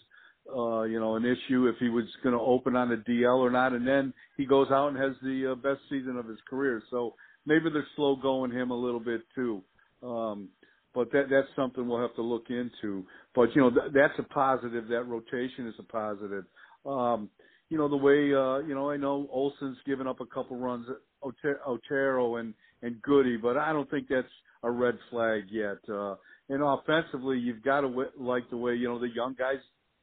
uh, 0.48 0.84
you 0.84 0.98
know, 0.98 1.16
an 1.16 1.24
issue 1.26 1.66
if 1.66 1.76
he 1.78 1.90
was 1.90 2.06
going 2.22 2.34
to 2.34 2.40
open 2.40 2.74
on 2.74 2.88
the 2.88 2.96
DL 2.96 3.38
or 3.38 3.50
not, 3.50 3.74
and 3.74 3.86
then 3.86 4.14
he 4.38 4.46
goes 4.46 4.68
out 4.70 4.88
and 4.88 4.96
has 4.96 5.12
the 5.22 5.52
uh, 5.52 5.54
best 5.56 5.80
season 5.90 6.16
of 6.16 6.26
his 6.26 6.38
career. 6.48 6.82
So 6.90 7.14
maybe 7.44 7.68
they're 7.70 7.86
slow 7.96 8.16
going 8.16 8.50
him 8.50 8.70
a 8.70 8.76
little 8.76 9.00
bit 9.00 9.20
too. 9.34 9.62
Um, 10.02 10.48
but 10.94 11.12
that 11.12 11.26
that's 11.30 11.48
something 11.54 11.86
we'll 11.86 12.00
have 12.00 12.14
to 12.14 12.22
look 12.22 12.46
into. 12.48 13.04
But 13.34 13.54
you 13.54 13.60
know, 13.60 13.70
th- 13.70 13.92
that's 13.92 14.18
a 14.18 14.22
positive. 14.22 14.88
That 14.88 15.02
rotation 15.02 15.68
is 15.68 15.74
a 15.78 15.82
positive. 15.82 16.44
Um, 16.86 17.28
you 17.68 17.76
know, 17.76 17.88
the 17.88 17.96
way 17.96 18.32
uh, 18.32 18.66
you 18.66 18.74
know, 18.74 18.90
I 18.90 18.96
know 18.96 19.28
Olson's 19.30 19.76
given 19.84 20.06
up 20.06 20.20
a 20.20 20.26
couple 20.26 20.56
runs, 20.56 20.86
Otero 21.22 22.36
and 22.36 22.54
and 22.82 23.00
Goody, 23.02 23.36
but 23.36 23.56
I 23.56 23.72
don't 23.72 23.90
think 23.90 24.08
that's 24.08 24.26
a 24.62 24.70
red 24.70 24.98
flag 25.10 25.44
yet. 25.50 25.78
Uh, 25.88 26.16
and 26.48 26.62
offensively, 26.62 27.38
you've 27.38 27.62
got 27.62 27.80
to 27.80 27.88
w- 27.88 28.10
like 28.18 28.48
the 28.50 28.56
way 28.56 28.74
you 28.74 28.88
know 28.88 28.98
the 28.98 29.08
young 29.14 29.34
guys 29.38 29.58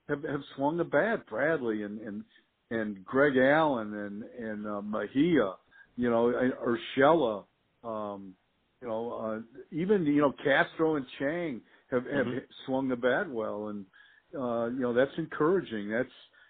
have 0.10 0.24
have 0.24 0.42
swung 0.56 0.78
the 0.78 0.84
bat. 0.84 1.26
Bradley 1.30 1.84
and 1.84 2.00
and 2.02 2.24
and 2.72 3.06
Greg 3.06 3.38
Allen 3.38 3.94
and 3.94 4.24
and 4.46 4.68
uh, 4.68 4.82
Mejia, 4.82 5.54
you 5.96 6.10
know, 6.10 6.34
Urshela. 6.66 7.44
Um, 7.84 8.34
you 8.82 8.88
know, 8.88 9.12
uh, 9.12 9.58
even 9.72 10.06
you 10.06 10.22
know 10.22 10.34
Castro 10.44 10.98
and 10.98 11.06
Chang 11.20 11.62
have 11.92 12.04
have 12.06 12.26
mm-hmm. 12.26 12.38
swung 12.66 12.90
the 12.90 12.96
bat 12.96 13.30
well, 13.30 13.68
and 13.68 13.86
uh, 14.36 14.66
you 14.68 14.82
know 14.82 14.94
that's 14.94 15.18
encouraging. 15.18 15.90
That's 15.90 16.10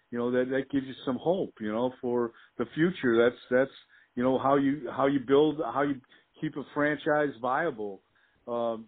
you 0.09 0.17
know 0.17 0.31
that 0.31 0.49
that 0.49 0.71
gives 0.71 0.87
you 0.87 0.93
some 1.05 1.17
hope. 1.17 1.53
You 1.59 1.71
know, 1.71 1.93
for 2.01 2.31
the 2.57 2.65
future. 2.73 3.17
That's 3.23 3.41
that's 3.51 3.77
you 4.15 4.23
know 4.23 4.37
how 4.37 4.55
you 4.55 4.89
how 4.95 5.07
you 5.07 5.19
build 5.19 5.61
how 5.73 5.83
you 5.83 5.95
keep 6.39 6.55
a 6.57 6.63
franchise 6.73 7.33
viable, 7.41 8.01
um, 8.47 8.85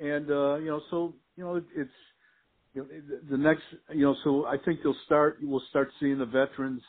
and 0.00 0.30
uh, 0.30 0.56
you 0.56 0.66
know 0.66 0.80
so 0.90 1.14
you 1.36 1.44
know 1.44 1.56
it, 1.56 1.64
it's 1.76 1.90
you 2.74 2.82
know, 2.82 3.18
the 3.30 3.38
next 3.38 3.62
you 3.92 4.02
know 4.02 4.16
so 4.24 4.46
I 4.46 4.56
think 4.64 4.80
they'll 4.82 4.96
start 5.06 5.38
we'll 5.42 5.62
start 5.70 5.88
seeing 6.00 6.18
the 6.18 6.26
veterans 6.26 6.82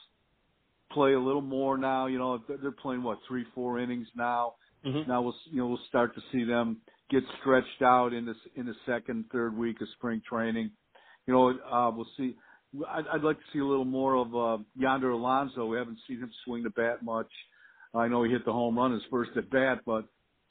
play 0.91 1.13
a 1.13 1.19
little 1.19 1.41
more 1.41 1.77
now. 1.77 2.07
You 2.07 2.19
know 2.19 2.41
they're 2.47 2.71
playing 2.71 3.03
what 3.03 3.19
three 3.27 3.45
four 3.53 3.79
innings 3.79 4.07
now 4.15 4.53
Mm-hmm. 4.85 5.09
Now 5.09 5.21
we'll 5.21 5.35
you 5.51 5.59
know 5.59 5.67
we'll 5.67 5.79
start 5.87 6.15
to 6.15 6.21
see 6.31 6.43
them 6.43 6.77
get 7.09 7.23
stretched 7.41 7.81
out 7.81 8.13
in 8.13 8.25
this 8.25 8.37
in 8.55 8.65
the 8.65 8.75
second 8.85 9.25
third 9.31 9.55
week 9.55 9.81
of 9.81 9.87
spring 9.97 10.21
training. 10.27 10.71
You 11.25 11.33
know 11.33 11.49
uh, 11.49 11.91
we'll 11.91 12.07
see. 12.15 12.35
I'd, 12.89 13.05
I'd 13.13 13.23
like 13.23 13.37
to 13.37 13.43
see 13.53 13.59
a 13.59 13.65
little 13.65 13.85
more 13.85 14.15
of 14.15 14.35
uh, 14.35 14.63
Yonder 14.75 15.11
Alonso. 15.11 15.65
We 15.65 15.77
haven't 15.77 15.99
seen 16.07 16.19
him 16.19 16.31
swing 16.45 16.63
the 16.63 16.69
bat 16.69 17.03
much. 17.03 17.31
I 17.93 18.07
know 18.07 18.23
he 18.23 18.31
hit 18.31 18.45
the 18.45 18.53
home 18.53 18.77
run 18.77 18.91
his 18.91 19.01
first 19.09 19.31
at 19.37 19.49
bat, 19.49 19.79
but 19.85 20.05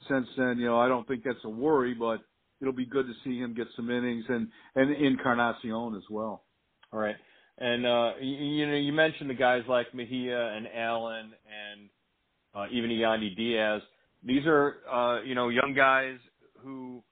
since 0.07 0.27
then, 0.37 0.57
you 0.57 0.65
know, 0.65 0.79
I 0.79 0.87
don't 0.87 1.07
think 1.07 1.23
that's 1.23 1.43
a 1.43 1.49
worry. 1.49 1.93
But 1.93 2.21
it'll 2.61 2.73
be 2.73 2.85
good 2.85 3.05
to 3.07 3.13
see 3.23 3.37
him 3.37 3.53
get 3.53 3.67
some 3.75 3.89
innings 3.89 4.25
and 4.29 4.47
and 4.75 4.91
Encarnacion 4.91 5.95
as 5.95 6.03
well. 6.09 6.43
All 6.91 6.99
right, 6.99 7.15
and 7.57 7.85
uh, 7.85 8.11
you, 8.21 8.35
you 8.35 8.67
know, 8.67 8.75
you 8.75 8.93
mentioned 8.93 9.29
the 9.29 9.35
guys 9.35 9.63
like 9.67 9.93
Mejia 9.93 10.53
and 10.55 10.67
Allen 10.73 11.33
and 11.45 11.89
uh, 12.55 12.65
even 12.71 12.89
Yandy 12.89 13.35
Diaz. 13.35 13.81
These 14.23 14.45
are 14.45 14.77
uh, 14.91 15.21
you 15.23 15.35
know 15.35 15.49
young 15.49 15.73
guys 15.75 16.17
who, 16.63 17.03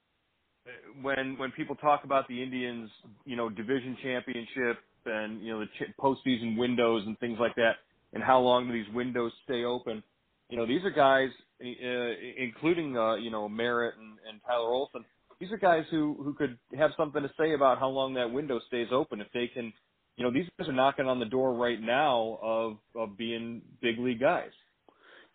when 1.01 1.37
when 1.37 1.51
people 1.51 1.75
talk 1.75 2.03
about 2.03 2.27
the 2.27 2.41
Indians, 2.41 2.89
you 3.25 3.35
know 3.35 3.49
division 3.49 3.97
championship 4.01 4.77
and 5.05 5.41
you 5.43 5.53
know 5.53 5.59
the 5.59 5.67
ch- 5.67 5.95
postseason 5.99 6.57
windows 6.57 7.03
and 7.05 7.17
things 7.19 7.37
like 7.39 7.55
that, 7.55 7.73
and 8.13 8.23
how 8.23 8.39
long 8.39 8.67
do 8.67 8.73
these 8.73 8.91
windows 8.93 9.31
stay 9.43 9.63
open? 9.63 10.01
You 10.49 10.57
know 10.57 10.65
these 10.65 10.83
are 10.83 10.91
guys, 10.91 11.29
uh, 11.61 12.11
including 12.37 12.97
uh, 12.97 13.15
you 13.15 13.31
know 13.31 13.49
Merritt 13.49 13.95
and, 13.97 14.17
and 14.29 14.41
Tyler 14.45 14.69
Olson. 14.69 15.03
These 15.39 15.51
are 15.51 15.57
guys 15.57 15.83
who 15.91 16.15
who 16.23 16.33
could 16.33 16.57
have 16.77 16.91
something 16.97 17.21
to 17.21 17.31
say 17.39 17.53
about 17.53 17.79
how 17.79 17.89
long 17.89 18.13
that 18.13 18.31
window 18.31 18.59
stays 18.67 18.87
open 18.91 19.21
if 19.21 19.27
they 19.33 19.47
can. 19.53 19.73
You 20.17 20.23
know 20.23 20.31
these 20.31 20.45
guys 20.57 20.69
are 20.69 20.73
knocking 20.73 21.07
on 21.07 21.19
the 21.19 21.25
door 21.25 21.53
right 21.53 21.81
now 21.81 22.39
of 22.41 22.77
of 22.95 23.17
being 23.17 23.61
big 23.81 23.99
league 23.99 24.21
guys. 24.21 24.51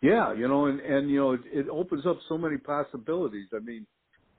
Yeah, 0.01 0.33
you 0.33 0.47
know, 0.47 0.65
and 0.65 0.79
and 0.79 1.09
you 1.09 1.17
know, 1.17 1.31
it, 1.33 1.41
it 1.51 1.69
opens 1.69 2.05
up 2.05 2.17
so 2.27 2.37
many 2.37 2.57
possibilities. 2.57 3.47
I 3.53 3.59
mean, 3.59 3.85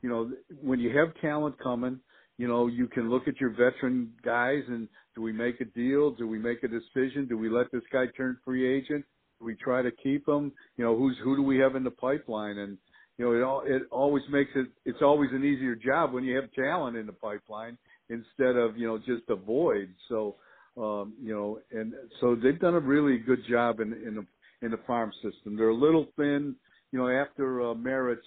you 0.02 0.08
know, 0.08 0.32
when 0.60 0.80
you 0.80 0.96
have 0.98 1.14
talent 1.20 1.56
coming, 1.62 2.00
you 2.36 2.48
know, 2.48 2.66
you 2.66 2.88
can 2.88 3.08
look 3.08 3.28
at 3.28 3.40
your 3.40 3.50
veteran 3.50 4.12
guys 4.24 4.62
and 4.66 4.88
do 5.14 5.22
we 5.22 5.32
make 5.32 5.60
a 5.60 5.64
deal? 5.64 6.10
Do 6.10 6.26
we 6.26 6.38
make 6.38 6.64
a 6.64 6.68
decision? 6.68 7.28
Do 7.28 7.38
we 7.38 7.48
let 7.48 7.70
this 7.70 7.82
guy 7.92 8.06
turn 8.16 8.38
free 8.44 8.66
agent? 8.66 9.04
We 9.42 9.54
try 9.54 9.82
to 9.82 9.90
keep 9.90 10.26
them. 10.26 10.52
You 10.76 10.84
know, 10.84 10.96
who's 10.96 11.16
who 11.22 11.36
do 11.36 11.42
we 11.42 11.58
have 11.58 11.76
in 11.76 11.84
the 11.84 11.90
pipeline? 11.90 12.58
And 12.58 12.78
you 13.18 13.24
know, 13.24 13.32
it 13.32 13.42
all 13.42 13.62
it 13.66 13.82
always 13.90 14.24
makes 14.30 14.50
it 14.54 14.68
it's 14.84 15.02
always 15.02 15.30
an 15.32 15.44
easier 15.44 15.74
job 15.74 16.12
when 16.12 16.24
you 16.24 16.36
have 16.36 16.52
talent 16.52 16.96
in 16.96 17.06
the 17.06 17.12
pipeline 17.12 17.76
instead 18.08 18.56
of 18.56 18.76
you 18.76 18.86
know 18.86 18.98
just 18.98 19.28
a 19.28 19.36
void. 19.36 19.88
So 20.08 20.36
um, 20.76 21.14
you 21.20 21.34
know, 21.34 21.58
and 21.70 21.92
so 22.20 22.34
they've 22.34 22.58
done 22.58 22.74
a 22.74 22.80
really 22.80 23.18
good 23.18 23.40
job 23.48 23.80
in 23.80 23.92
in 23.92 24.14
the 24.14 24.26
in 24.64 24.70
the 24.70 24.80
farm 24.86 25.12
system. 25.22 25.56
They're 25.56 25.68
a 25.68 25.74
little 25.74 26.06
thin. 26.16 26.56
You 26.92 26.98
know, 26.98 27.08
after 27.08 27.62
uh, 27.62 27.74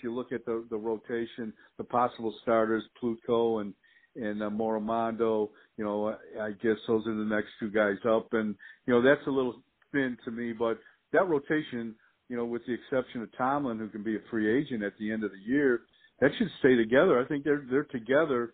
you 0.03 0.13
look 0.13 0.31
at 0.31 0.45
the 0.45 0.65
the 0.69 0.77
rotation, 0.77 1.53
the 1.77 1.83
possible 1.83 2.33
starters, 2.41 2.83
Plutko 3.01 3.61
and 3.61 3.73
and 4.15 4.43
uh, 4.43 4.49
Morimando. 4.49 5.49
You 5.77 5.85
know, 5.85 6.15
I 6.39 6.51
guess 6.51 6.77
those 6.87 7.05
are 7.07 7.15
the 7.15 7.25
next 7.25 7.49
two 7.59 7.71
guys 7.71 7.97
up, 8.07 8.27
and 8.33 8.55
you 8.85 8.93
know 8.93 9.01
that's 9.01 9.25
a 9.27 9.31
little 9.31 9.61
thin 9.91 10.17
to 10.25 10.31
me. 10.31 10.53
But 10.53 10.79
that 11.15 11.29
rotation, 11.29 11.95
you 12.29 12.37
know, 12.37 12.45
with 12.45 12.63
the 12.67 12.73
exception 12.73 13.23
of 13.23 13.29
Tomlin, 13.37 13.79
who 13.79 13.89
can 13.89 14.03
be 14.03 14.17
a 14.17 14.21
free 14.31 14.59
agent 14.59 14.83
at 14.83 14.93
the 14.99 15.11
end 15.11 15.25
of 15.25 15.31
the 15.31 15.39
year, 15.39 15.81
that 16.21 16.31
should 16.37 16.51
stay 16.59 16.75
together. 16.75 17.23
I 17.23 17.27
think 17.27 17.45
they're 17.45 17.65
they're 17.69 17.85
together 17.85 18.53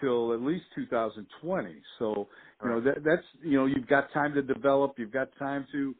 till 0.00 0.34
at 0.34 0.42
least 0.42 0.64
2020. 0.76 1.82
So 1.98 2.28
you 2.62 2.70
know 2.70 2.80
that 2.82 3.04
that's 3.04 3.26
you 3.42 3.58
know 3.58 3.66
you've 3.66 3.88
got 3.88 4.12
time 4.12 4.34
to 4.34 4.42
develop, 4.42 4.94
you've 4.98 5.12
got 5.12 5.28
time 5.38 5.66
to 5.72 5.94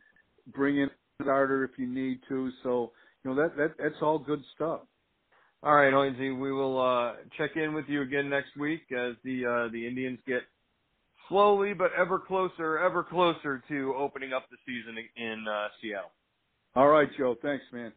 bring 0.49 0.79
in 0.79 0.91
starter 1.23 1.65
if 1.65 1.73
you 1.79 1.89
need 1.89 2.21
to. 2.29 2.51
So 2.63 2.93
you 3.25 3.31
know 3.35 3.37
that 3.43 3.57
that 3.57 3.75
that's 3.79 4.03
all 4.03 4.19
good 4.19 4.43
stuff. 4.55 4.83
All 5.65 5.75
right, 5.75 5.93
Hoynesy, 5.93 6.41
we 6.41 6.53
will 6.53 6.81
uh, 6.81 7.15
check 7.39 7.53
in 7.57 7.75
with 7.75 7.87
you 7.89 8.03
again 8.03 8.31
next 8.31 8.57
week 8.59 8.83
as 8.93 9.15
the 9.25 9.47
uh, 9.47 9.73
the 9.73 9.89
Indians 9.89 10.21
get 10.27 10.43
slowly 11.29 11.75
but 11.75 11.91
ever 11.99 12.19
closer, 12.19 12.79
ever 12.79 13.03
closer 13.03 13.63
to 13.69 13.95
opening 13.97 14.33
up 14.33 14.45
the 14.51 14.57
season 14.67 14.97
in 15.17 15.45
uh, 15.49 15.69
Seattle. 15.81 16.11
All 16.75 16.89
right, 16.89 17.09
Joe. 17.19 17.37
Thanks, 17.43 17.65
man. 17.73 17.93